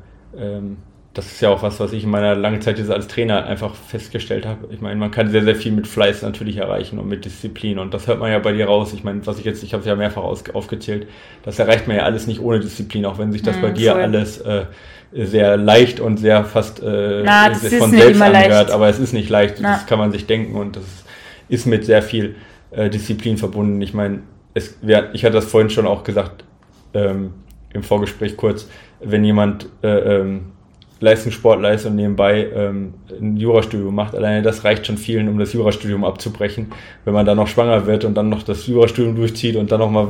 [1.14, 3.74] das ist ja auch was, was ich in meiner langen Zeit jetzt als Trainer einfach
[3.74, 4.68] festgestellt habe.
[4.72, 7.78] Ich meine, man kann sehr, sehr viel mit Fleiß natürlich erreichen und mit Disziplin.
[7.78, 8.92] Und das hört man ja bei dir raus.
[8.92, 11.06] Ich meine, was ich jetzt, ich habe es ja mehrfach aufgezählt,
[11.44, 13.92] das erreicht man ja alles nicht ohne Disziplin, auch wenn sich das mhm, bei dir
[13.92, 14.02] voll.
[14.02, 14.64] alles äh,
[15.12, 18.50] sehr leicht und sehr fast äh, Na, von selbst anhört.
[18.50, 18.70] Leicht.
[18.72, 19.74] Aber es ist nicht leicht, Na.
[19.74, 20.84] das kann man sich denken und das
[21.48, 22.34] ist mit sehr viel
[22.72, 23.80] äh, Disziplin verbunden.
[23.82, 24.22] Ich meine,
[24.54, 24.78] es,
[25.12, 26.44] ich hatte das vorhin schon auch gesagt,
[26.92, 27.34] ähm,
[27.72, 28.68] im Vorgespräch kurz,
[29.04, 30.52] wenn jemand äh, ähm,
[31.00, 34.14] Leistungssportler ist und nebenbei ähm, ein Jurastudium macht.
[34.14, 36.72] Alleine das reicht schon vielen, um das Jurastudium abzubrechen.
[37.04, 39.90] Wenn man dann noch schwanger wird und dann noch das Jurastudium durchzieht und dann noch
[39.90, 40.08] mal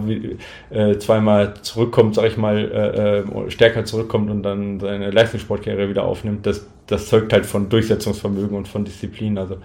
[0.70, 6.04] äh, zweimal zurückkommt, sag ich mal, äh, äh, stärker zurückkommt und dann seine Leistungssportkarriere wieder
[6.04, 9.36] aufnimmt, das, das zeugt halt von Durchsetzungsvermögen und von Disziplin.
[9.36, 9.56] Also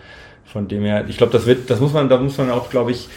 [0.45, 2.91] von dem her, ich glaube, das wird, das muss man, da muss man auch, glaube
[2.91, 3.07] ich,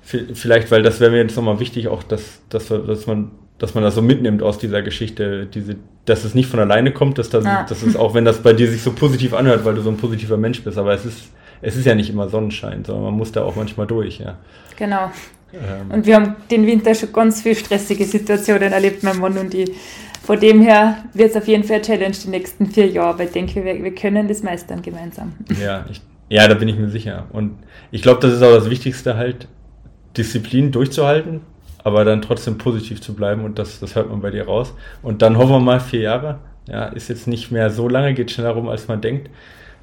[0.00, 3.82] vielleicht, weil das wäre mir jetzt nochmal wichtig, auch dass, dass, dass man dass man
[3.82, 7.44] das so mitnimmt aus dieser Geschichte, diese, dass es nicht von alleine kommt, dass das,
[7.44, 7.66] ja.
[7.68, 9.96] das ist auch, wenn das bei dir sich so positiv anhört, weil du so ein
[9.96, 11.30] positiver Mensch bist, aber es ist,
[11.60, 14.38] es ist ja nicht immer Sonnenschein, sondern man muss da auch manchmal durch, ja.
[14.76, 15.10] Genau.
[15.52, 15.90] Ähm.
[15.90, 19.70] Und wir haben den Winter schon ganz viel stressige Situationen erlebt, mein Mann und ich.
[20.22, 23.24] Von dem her wird es auf jeden Fall eine Challenge die nächsten vier Jahre, aber
[23.24, 25.32] ich denke, wir, wir können das meistern gemeinsam.
[25.60, 27.26] Ja, ich, ja, da bin ich mir sicher.
[27.32, 27.56] Und
[27.90, 29.48] ich glaube, das ist auch das Wichtigste halt,
[30.16, 31.40] Disziplin durchzuhalten,
[31.88, 34.74] aber dann trotzdem positiv zu bleiben und das, das hört man bei dir raus.
[35.02, 36.38] Und dann hoffen wir mal vier Jahre.
[36.68, 39.30] Ja, ist jetzt nicht mehr so lange, geht schneller rum, als man denkt.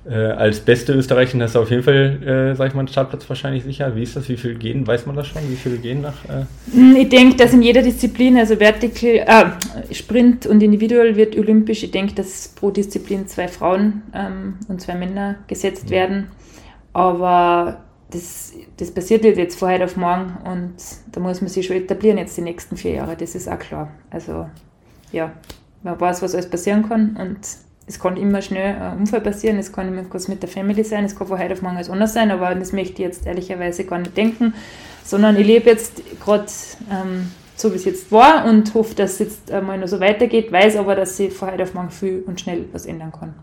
[0.08, 3.28] Äh, als beste Österreicherin hast du auf jeden Fall, äh, sag ich mal, einen Startplatz
[3.28, 3.96] wahrscheinlich sicher.
[3.96, 4.30] Wie ist das?
[4.30, 4.86] Wie viele gehen?
[4.86, 5.42] Weiß man das schon?
[5.50, 6.14] Wie viele gehen nach?
[6.26, 6.46] Äh?
[6.72, 11.82] Hm, ich denke, dass in jeder Disziplin, also Vertical, äh, Sprint und Individual wird olympisch.
[11.82, 15.92] Ich denke, dass pro Disziplin zwei Frauen ähm, und zwei Männer gesetzt mhm.
[15.92, 16.28] werden.
[16.94, 20.76] Aber das, das passiert nicht jetzt von heute auf morgen und
[21.12, 23.90] da muss man sich schon etablieren jetzt die nächsten vier Jahre, das ist auch klar.
[24.10, 24.48] Also
[25.12, 25.32] ja,
[25.84, 27.40] man weiß, was alles passieren kann und
[27.88, 31.06] es kann immer schnell ein Unfall passieren, es kann immer was mit der Family sein,
[31.06, 33.86] es kann von heute auf morgen alles anders sein, aber das möchte ich jetzt ehrlicherweise
[33.86, 34.54] gar nicht denken,
[35.04, 36.46] sondern ich lebe jetzt gerade
[36.92, 40.52] ähm, so, wie es jetzt war und hoffe, dass es jetzt einmal noch so weitergeht,
[40.52, 43.34] weiß aber, dass ich von heute auf morgen viel und schnell was ändern kann.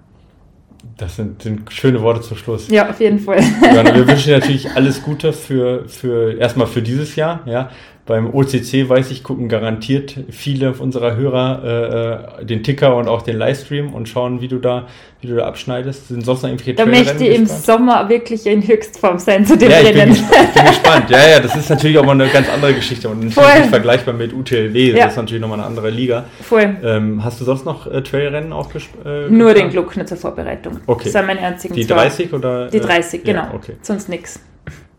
[0.96, 2.68] Das sind, sind, schöne Worte zum Schluss.
[2.68, 3.38] Ja, auf jeden Fall.
[3.38, 7.70] Wir wünschen dir natürlich alles Gute für, für erstmal für dieses Jahr, ja,
[8.04, 13.36] beim OCC, weiß ich, gucken garantiert viele unserer Hörer äh, den Ticker und auch den
[13.38, 14.88] Livestream und schauen, wie du da,
[15.20, 16.08] wie du da abschneidest.
[16.08, 19.70] Sind sonst noch irgendwelche Da möchte ich im Sommer wirklich in Höchstform sein zu dem
[19.70, 21.10] ja, ich Bin ich bin gespannt.
[21.10, 24.32] Ja, ja, das ist natürlich auch mal eine ganz andere Geschichte und nicht vergleichbar mit
[24.32, 24.90] UTLW.
[24.90, 25.06] Das ja.
[25.06, 26.24] ist natürlich nochmal eine andere Liga.
[26.42, 26.76] Voll.
[26.82, 28.68] Ähm, hast du sonst noch äh, Trailrennen auch
[29.04, 30.80] äh, Nur den Gluckner zur Vorbereitung.
[30.86, 31.04] Okay.
[31.04, 32.68] Das sind meine einzigen Die 30 oder?
[32.68, 33.42] Die 30, genau.
[33.42, 33.74] Ja, okay.
[33.80, 34.40] Sonst nichts.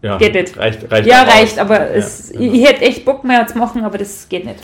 [0.03, 0.57] Ja, geht nicht.
[0.57, 2.53] Reicht, reicht ja, reicht, aber ja, es, genau.
[2.53, 4.59] ich hätte echt Bock mehr zu machen, aber das geht nicht.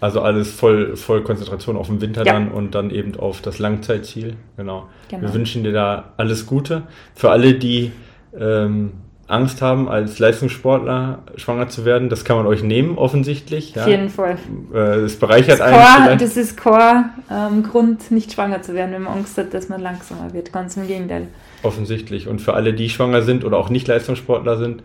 [0.00, 2.32] Also alles voll, voll Konzentration auf den Winter ja.
[2.32, 4.36] dann und dann eben auf das Langzeitziel.
[4.56, 4.86] Genau.
[5.08, 5.22] genau.
[5.22, 6.84] Wir wünschen dir da alles Gute.
[7.14, 7.92] Für alle, die
[8.38, 8.92] ähm,
[9.26, 13.74] Angst haben, als Leistungssportler schwanger zu werden, das kann man euch nehmen, offensichtlich.
[13.74, 13.82] Ja.
[13.82, 14.38] Auf jeden Fall.
[14.72, 15.76] Äh, es bereichert das einen.
[15.76, 19.82] Core, das ist Core-Grund, ähm, nicht schwanger zu werden, wenn man Angst hat, dass man
[19.82, 20.50] langsamer wird.
[20.50, 21.26] Ganz im Gegenteil.
[21.62, 22.28] Offensichtlich.
[22.28, 24.82] Und für alle, die schwanger sind oder auch nicht Leistungssportler sind,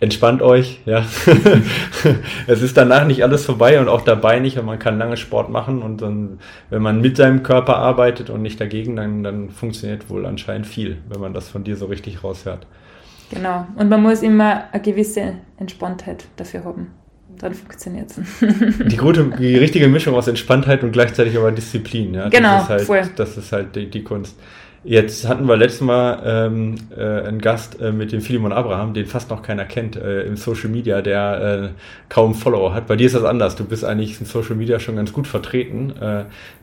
[0.00, 1.04] entspannt euch, ja.
[2.46, 5.50] es ist danach nicht alles vorbei und auch dabei nicht und man kann lange Sport
[5.50, 6.38] machen und dann,
[6.70, 10.98] wenn man mit seinem Körper arbeitet und nicht dagegen, dann, dann funktioniert wohl anscheinend viel,
[11.08, 12.66] wenn man das von dir so richtig raushört.
[13.30, 13.66] Genau.
[13.76, 16.88] Und man muss immer eine gewisse Entspanntheit dafür haben.
[17.38, 18.18] Dann funktioniert es.
[18.88, 22.12] Die, gute, die richtige Mischung aus Entspanntheit und gleichzeitig aber Disziplin.
[22.12, 22.28] Ja?
[22.28, 23.02] Genau, das ist halt, voll.
[23.16, 24.36] Das ist halt die, die Kunst.
[24.82, 29.04] Jetzt hatten wir letztes Mal ähm, äh, einen Gast äh, mit dem Philemon Abraham, den
[29.04, 32.86] fast noch keiner kennt äh, im Social Media, der äh, kaum Follower hat.
[32.86, 33.56] Bei dir ist das anders.
[33.56, 35.92] Du bist eigentlich in Social Media schon ganz gut vertreten.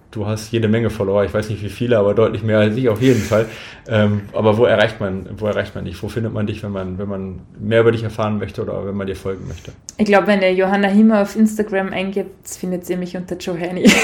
[0.10, 2.88] Du hast jede Menge Follower, ich weiß nicht wie viele, aber deutlich mehr als ich
[2.88, 3.46] auf jeden Fall.
[3.90, 6.02] Ähm, aber wo erreicht man, wo erreicht man dich?
[6.02, 8.96] Wo findet man dich, wenn man, wenn man mehr über dich erfahren möchte oder wenn
[8.96, 9.74] man dir folgen möchte?
[9.98, 13.90] Ich glaube, wenn ihr Johanna Himmer auf Instagram eingibt, findet ihr mich unter Joe Henny.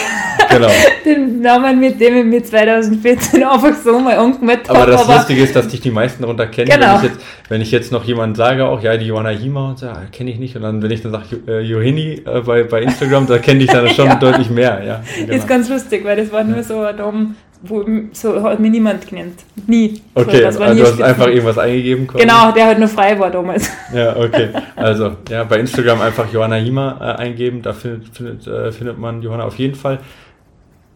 [0.49, 0.69] Genau.
[1.03, 4.91] Den Namen, mit dem ich mir 2014 einfach so mal Aber habe.
[4.91, 6.69] das Lustige ist, dass dich die meisten darunter kennen.
[6.69, 6.97] Genau.
[6.97, 9.79] Wenn, ich jetzt, wenn ich jetzt noch jemand sage, auch ja, die Johanna Hima und
[9.79, 10.55] so, ah, kenne ich nicht.
[10.55, 13.69] Und dann, wenn ich dann sage, äh, Johini äh, bei, bei Instagram, da kenne ich
[13.69, 14.15] dann schon Ja.
[14.15, 14.83] deutlich mehr.
[14.85, 15.33] Ja, genau.
[15.33, 19.07] Ist ganz lustig, weil das war nur so ein Dom, wo so hat mir niemand
[19.07, 19.43] genannt.
[19.67, 20.01] Nie.
[20.13, 22.07] Okay, so, das war also nie du hast einfach irgendwas eingegeben.
[22.07, 22.23] quasi?
[22.23, 23.69] Genau, der halt nur frei war damals.
[23.93, 24.49] Ja, okay.
[24.75, 29.21] Also, ja, bei Instagram einfach Johanna Hima äh, eingeben, da findet, findet, äh, findet man
[29.21, 29.99] Johanna auf jeden Fall.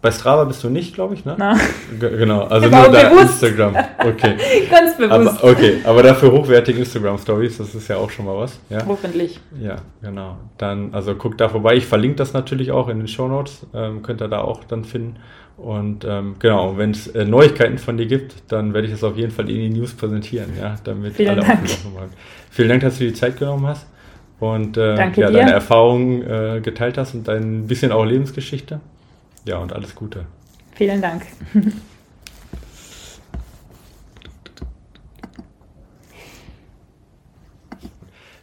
[0.08, 1.36] Bei Strava bist du nicht, glaube ich, ne?
[1.38, 1.58] Na,
[2.00, 3.44] genau, also nur da bewusst.
[3.44, 3.76] Instagram.
[4.00, 4.38] Okay.
[4.72, 5.44] ganz bewusst.
[5.44, 8.58] Aber, okay, aber dafür hochwertige Instagram-Stories, das ist ja auch schon mal was.
[8.70, 8.86] Ja?
[8.88, 9.42] Hoffentlich.
[9.60, 10.38] Ja, genau.
[10.58, 11.76] Dann, also guckt da vorbei.
[11.76, 13.66] Ich verlinke das natürlich auch in den Show Notes.
[13.74, 15.18] Ähm, könnt ihr da auch dann finden.
[15.58, 19.18] Und ähm, genau, wenn es äh, Neuigkeiten von dir gibt, dann werde ich das auf
[19.18, 21.64] jeden Fall in die News präsentieren, ja, damit Vielen alle Dank.
[21.64, 22.12] bleiben.
[22.50, 23.86] Vielen Dank, dass du die Zeit genommen hast
[24.40, 28.80] und äh, ja, deine Erfahrungen äh, geteilt hast und dein bisschen auch Lebensgeschichte.
[29.48, 30.26] Ja, und alles Gute.
[30.76, 31.26] Vielen Dank.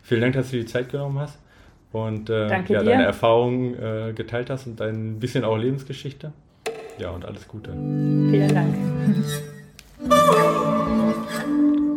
[0.03, 1.39] Vielen Dank, dass du die Zeit genommen hast
[1.93, 2.83] und äh, ja, dir.
[2.83, 6.33] deine Erfahrungen äh, geteilt hast und dein bisschen auch Lebensgeschichte.
[6.99, 7.73] Ja, und alles Gute.
[7.73, 8.75] Vielen Dank.